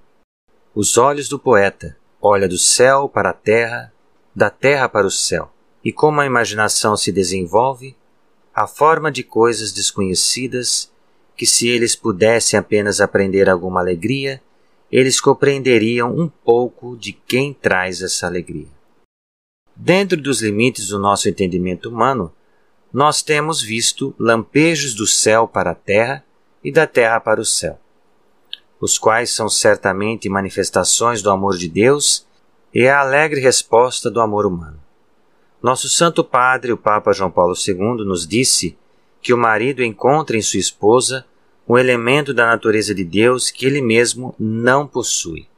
Os 0.74 0.98
olhos 0.98 1.30
do 1.30 1.38
poeta 1.38 1.96
olha 2.20 2.46
do 2.46 2.58
céu 2.58 3.08
para 3.08 3.30
a 3.30 3.32
terra 3.32 3.90
da 4.34 4.50
terra 4.50 4.90
para 4.90 5.06
o 5.06 5.10
céu, 5.10 5.50
e 5.82 5.90
como 5.90 6.20
a 6.20 6.26
imaginação 6.26 6.94
se 6.94 7.10
desenvolve, 7.10 7.96
a 8.54 8.66
forma 8.66 9.10
de 9.10 9.22
coisas 9.22 9.72
desconhecidas 9.72 10.92
que, 11.34 11.46
se 11.46 11.68
eles 11.68 11.96
pudessem 11.96 12.58
apenas 12.58 13.00
aprender 13.00 13.48
alguma 13.48 13.80
alegria, 13.80 14.42
eles 14.96 15.20
compreenderiam 15.20 16.10
um 16.10 16.26
pouco 16.26 16.96
de 16.96 17.12
quem 17.12 17.52
traz 17.52 18.00
essa 18.00 18.26
alegria. 18.26 18.68
Dentro 19.76 20.18
dos 20.18 20.40
limites 20.40 20.88
do 20.88 20.98
nosso 20.98 21.28
entendimento 21.28 21.90
humano, 21.90 22.32
nós 22.90 23.20
temos 23.20 23.60
visto 23.60 24.14
lampejos 24.18 24.94
do 24.94 25.06
céu 25.06 25.46
para 25.46 25.72
a 25.72 25.74
terra 25.74 26.24
e 26.64 26.72
da 26.72 26.86
terra 26.86 27.20
para 27.20 27.38
o 27.38 27.44
céu, 27.44 27.78
os 28.80 28.96
quais 28.96 29.28
são 29.34 29.50
certamente 29.50 30.30
manifestações 30.30 31.20
do 31.20 31.28
amor 31.28 31.58
de 31.58 31.68
Deus 31.68 32.26
e 32.72 32.88
a 32.88 33.00
alegre 33.00 33.38
resposta 33.38 34.10
do 34.10 34.18
amor 34.18 34.46
humano. 34.46 34.82
Nosso 35.62 35.90
Santo 35.90 36.24
Padre, 36.24 36.72
o 36.72 36.78
Papa 36.78 37.12
João 37.12 37.30
Paulo 37.30 37.52
II, 37.54 38.02
nos 38.02 38.26
disse 38.26 38.78
que 39.20 39.34
o 39.34 39.38
marido 39.38 39.84
encontra 39.84 40.38
em 40.38 40.42
sua 40.42 40.58
esposa 40.58 41.26
um 41.68 41.76
elemento 41.76 42.32
da 42.32 42.46
natureza 42.46 42.94
de 42.94 43.04
Deus 43.04 43.50
que 43.50 43.66
ele 43.66 43.80
mesmo 43.80 44.34
não 44.38 44.86
possui. 44.86 45.48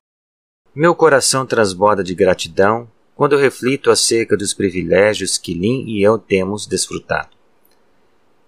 Meu 0.74 0.94
coração 0.94 1.44
transborda 1.44 2.02
de 2.02 2.14
gratidão 2.14 2.88
quando 3.14 3.32
eu 3.32 3.38
reflito 3.38 3.90
acerca 3.90 4.36
dos 4.36 4.54
privilégios 4.54 5.36
que 5.36 5.52
Lin 5.52 5.84
e 5.86 6.02
eu 6.02 6.18
temos 6.18 6.66
desfrutado. 6.66 7.30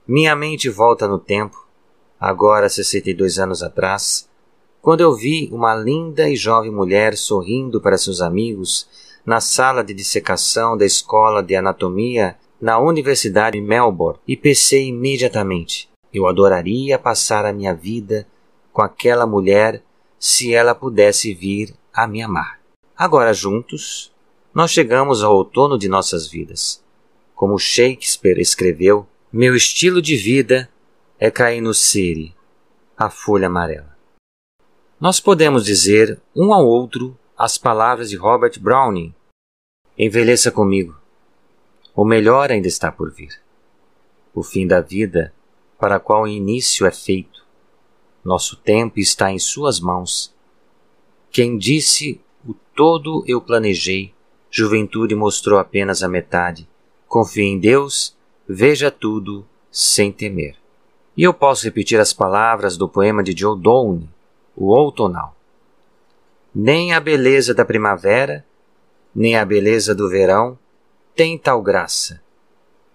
Minha 0.07 0.35
mente 0.35 0.69
volta 0.69 1.07
no 1.07 1.19
tempo, 1.19 1.67
agora 2.19 2.69
62 2.69 3.39
anos 3.39 3.63
atrás, 3.63 4.29
quando 4.81 5.03
eu 5.03 5.15
vi 5.15 5.49
uma 5.53 5.75
linda 5.75 6.29
e 6.29 6.37
jovem 6.37 6.71
mulher 6.71 7.17
sorrindo 7.17 7.81
para 7.81 7.99
seus 7.99 8.21
amigos 8.21 8.89
na 9.27 9.41
sala 9.41 9.85
de 9.85 9.93
dissecação 9.93 10.77
da 10.77 10.87
escola 10.87 11.43
de 11.43 11.55
anatomia 11.55 12.37
na 12.61 12.79
Universidade 12.79 13.59
de 13.59 13.65
Melbourne 13.65 14.19
e 14.27 14.37
pensei 14.37 14.89
imediatamente: 14.89 15.91
eu 16.13 16.27
adoraria 16.27 16.99
passar 16.99 17.45
a 17.45 17.53
minha 17.53 17.75
vida 17.75 18.27
com 18.73 18.83
aquela 18.83 19.27
mulher 19.27 19.83
se 20.19 20.53
ela 20.53 20.75
pudesse 20.75 21.33
vir 21.33 21.75
a 21.93 22.07
me 22.07 22.23
amar. 22.23 22.61
Agora, 22.97 23.33
juntos, 23.33 24.13
nós 24.55 24.71
chegamos 24.71 25.23
ao 25.23 25.35
outono 25.35 25.79
de 25.79 25.89
nossas 25.89 26.29
vidas. 26.29 26.83
Como 27.35 27.59
Shakespeare 27.59 28.41
escreveu, 28.41 29.07
meu 29.33 29.55
estilo 29.55 30.03
de 30.03 30.17
vida 30.17 30.69
é 31.19 31.31
cair 31.31 31.61
no 31.61 31.73
Siri, 31.73 32.35
a 32.97 33.09
folha 33.09 33.47
amarela. 33.47 33.97
Nós 35.01 35.21
podemos 35.21 35.65
dizer 35.65 36.21
um 36.37 36.53
ao 36.53 36.67
outro 36.67 37.17
as 37.39 37.57
palavras 37.57 38.11
de 38.11 38.17
Robert 38.17 38.61
Browning: 38.61 39.15
Envelheça 39.97 40.51
comigo. 40.51 40.95
O 41.95 42.05
melhor 42.05 42.51
ainda 42.51 42.69
está 42.69 42.93
por 42.93 43.11
vir. 43.11 43.41
O 44.35 44.43
fim 44.43 44.67
da 44.67 44.81
vida, 44.81 45.33
para 45.81 45.97
a 45.97 46.01
qual 46.01 46.22
o 46.22 46.28
início 46.28 46.87
é 46.87 46.91
feito. 46.91 47.45
Nosso 48.24 48.57
tempo 48.57 49.01
está 49.01 49.33
em 49.33 49.39
Suas 49.39 49.81
mãos. 49.81 50.35
Quem 51.31 51.57
disse 51.57 52.20
o 52.47 52.55
todo 52.76 53.24
eu 53.26 53.41
planejei, 53.41 54.12
juventude 54.51 55.14
mostrou 55.14 55.59
apenas 55.59 56.03
a 56.03 56.09
metade. 56.09 56.68
Confie 57.09 57.45
em 57.45 57.59
Deus, 57.59 58.16
veja 58.47 58.91
tudo 58.91 59.47
sem 59.70 60.12
temer. 60.12 60.57
E 61.16 61.22
eu 61.22 61.33
posso 61.33 61.64
repetir 61.64 61.99
as 61.99 62.12
palavras 62.12 62.76
do 62.76 62.89
poema 62.89 63.22
de 63.22 63.35
Joe 63.37 63.59
Downey, 63.59 64.09
o 64.57 64.66
outonal. 64.66 65.35
Nem 66.55 66.93
a 66.93 67.01
beleza 67.01 67.55
da 67.55 67.64
primavera, 67.64 68.45
nem 69.14 69.37
a 69.37 69.45
beleza 69.45 69.95
do 69.95 70.09
verão 70.09 70.59
tem 71.14 71.37
tal 71.37 71.62
graça, 71.62 72.20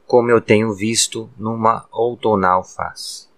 como 0.08 0.30
eu 0.30 0.39
tenho 0.39 0.74
visto 0.74 1.30
numa 1.38 1.88
outonal 1.91 2.64
faz. 2.64 3.30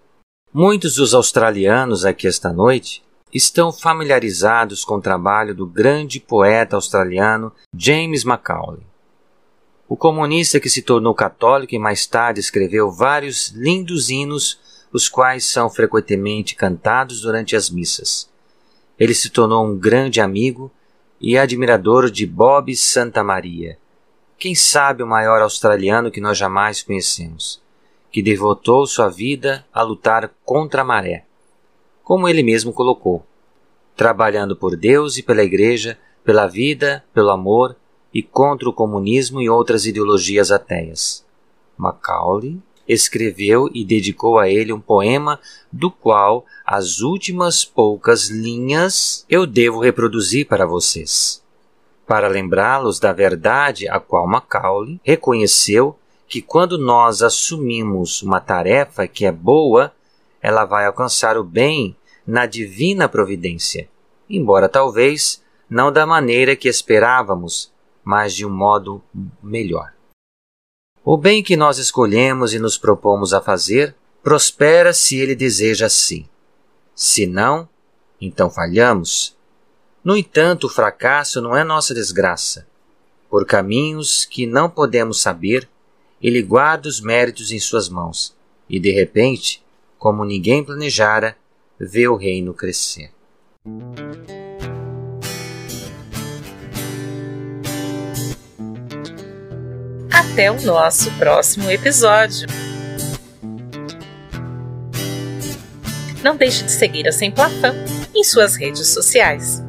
Muitos 0.53 0.95
dos 0.95 1.13
australianos 1.13 2.05
aqui 2.05 2.27
esta 2.27 2.51
noite 2.51 3.03
estão 3.33 3.71
familiarizados 3.71 4.83
com 4.83 4.95
o 4.95 5.01
trabalho 5.01 5.53
do 5.53 5.65
grande 5.65 6.19
poeta 6.19 6.75
australiano 6.75 7.51
James 7.75 8.23
Macaulay. 8.23 8.85
O 9.87 9.95
comunista 9.95 10.59
que 10.59 10.69
se 10.69 10.81
tornou 10.81 11.13
católico 11.13 11.73
e 11.73 11.79
mais 11.79 12.05
tarde 12.05 12.39
escreveu 12.39 12.91
vários 12.91 13.49
lindos 13.49 14.09
hinos 14.09 14.59
os 14.91 15.07
quais 15.07 15.45
são 15.45 15.69
frequentemente 15.69 16.55
cantados 16.55 17.21
durante 17.21 17.55
as 17.55 17.69
missas. 17.69 18.29
Ele 18.99 19.13
se 19.13 19.29
tornou 19.29 19.65
um 19.65 19.77
grande 19.77 20.19
amigo 20.19 20.71
e 21.19 21.37
admirador 21.37 22.09
de 22.09 22.25
Bob 22.25 22.75
Santa 22.75 23.23
Maria, 23.23 23.77
quem 24.37 24.53
sabe 24.53 25.01
o 25.01 25.07
maior 25.07 25.41
australiano 25.41 26.11
que 26.11 26.21
nós 26.21 26.37
jamais 26.37 26.83
conhecemos, 26.83 27.61
que 28.11 28.21
devotou 28.21 28.85
sua 28.85 29.09
vida 29.09 29.65
a 29.73 29.81
lutar 29.81 30.31
contra 30.45 30.81
a 30.81 30.85
maré, 30.85 31.25
como 32.03 32.27
ele 32.27 32.43
mesmo 32.43 32.71
colocou. 32.71 33.25
trabalhando 33.95 34.55
por 34.55 34.77
Deus 34.77 35.17
e 35.17 35.23
pela 35.23 35.43
Igreja, 35.43 35.97
pela 36.23 36.45
vida, 36.45 37.03
pelo 37.15 37.31
amor 37.31 37.75
e 38.13 38.21
contra 38.21 38.69
o 38.69 38.73
comunismo 38.73 39.41
e 39.41 39.49
outras 39.49 39.87
ideologias 39.87 40.51
ateias. 40.51 41.25
Macaulay 41.75 42.59
escreveu 42.87 43.67
e 43.73 43.83
dedicou 43.83 44.37
a 44.37 44.47
ele 44.47 44.71
um 44.71 44.79
poema 44.79 45.39
do 45.71 45.89
qual 45.89 46.45
as 46.63 46.99
últimas 47.01 47.65
poucas 47.65 48.29
linhas 48.29 49.25
eu 49.27 49.47
devo 49.47 49.79
reproduzir 49.79 50.47
para 50.47 50.65
vocês. 50.65 51.43
Para 52.07 52.29
lembrá-los 52.29 52.99
da 52.99 53.11
verdade 53.11 53.87
a 53.89 53.99
qual 53.99 54.25
Macaulay 54.25 54.99
reconheceu 55.03 55.99
que 56.27 56.41
quando 56.41 56.77
nós 56.77 57.21
assumimos 57.21 58.21
uma 58.21 58.39
tarefa 58.39 59.07
que 59.07 59.25
é 59.25 59.31
boa, 59.31 59.93
ela 60.41 60.65
vai 60.65 60.85
alcançar 60.85 61.37
o 61.37 61.43
bem 61.43 61.95
na 62.25 62.45
divina 62.45 63.07
providência, 63.07 63.89
embora 64.29 64.67
talvez 64.67 65.43
não 65.69 65.91
da 65.91 66.05
maneira 66.05 66.55
que 66.55 66.67
esperávamos, 66.67 67.71
mas 68.03 68.33
de 68.33 68.45
um 68.45 68.49
modo 68.49 69.01
melhor. 69.43 69.93
O 71.03 71.17
bem 71.17 71.43
que 71.43 71.55
nós 71.55 71.77
escolhemos 71.77 72.53
e 72.53 72.59
nos 72.59 72.77
propomos 72.77 73.33
a 73.33 73.41
fazer 73.41 73.95
prospera 74.23 74.93
se 74.93 75.17
ele 75.17 75.35
deseja 75.35 75.85
assim. 75.85 76.27
Se 76.93 77.25
não, 77.25 77.67
então 78.19 78.49
falhamos. 78.49 79.36
No 80.07 80.15
entanto, 80.15 80.67
o 80.67 80.69
fracasso 80.69 81.41
não 81.41 81.53
é 81.53 81.65
nossa 81.65 81.93
desgraça. 81.93 82.65
Por 83.29 83.45
caminhos 83.45 84.23
que 84.23 84.47
não 84.47 84.69
podemos 84.69 85.21
saber, 85.21 85.67
ele 86.21 86.41
guarda 86.41 86.87
os 86.87 87.01
méritos 87.01 87.51
em 87.51 87.59
suas 87.59 87.89
mãos, 87.89 88.33
e 88.69 88.79
de 88.79 88.89
repente, 88.89 89.61
como 89.99 90.23
ninguém 90.23 90.63
planejara, 90.63 91.35
vê 91.77 92.07
o 92.07 92.15
reino 92.15 92.53
crescer. 92.53 93.11
Até 100.09 100.49
o 100.49 100.61
nosso 100.61 101.11
próximo 101.17 101.69
episódio. 101.69 102.47
Não 106.23 106.37
deixe 106.37 106.63
de 106.63 106.71
seguir 106.71 107.09
a 107.09 107.11
Sem 107.11 107.29
Plafão 107.29 107.75
em 108.15 108.23
suas 108.23 108.55
redes 108.55 108.87
sociais. 108.87 109.66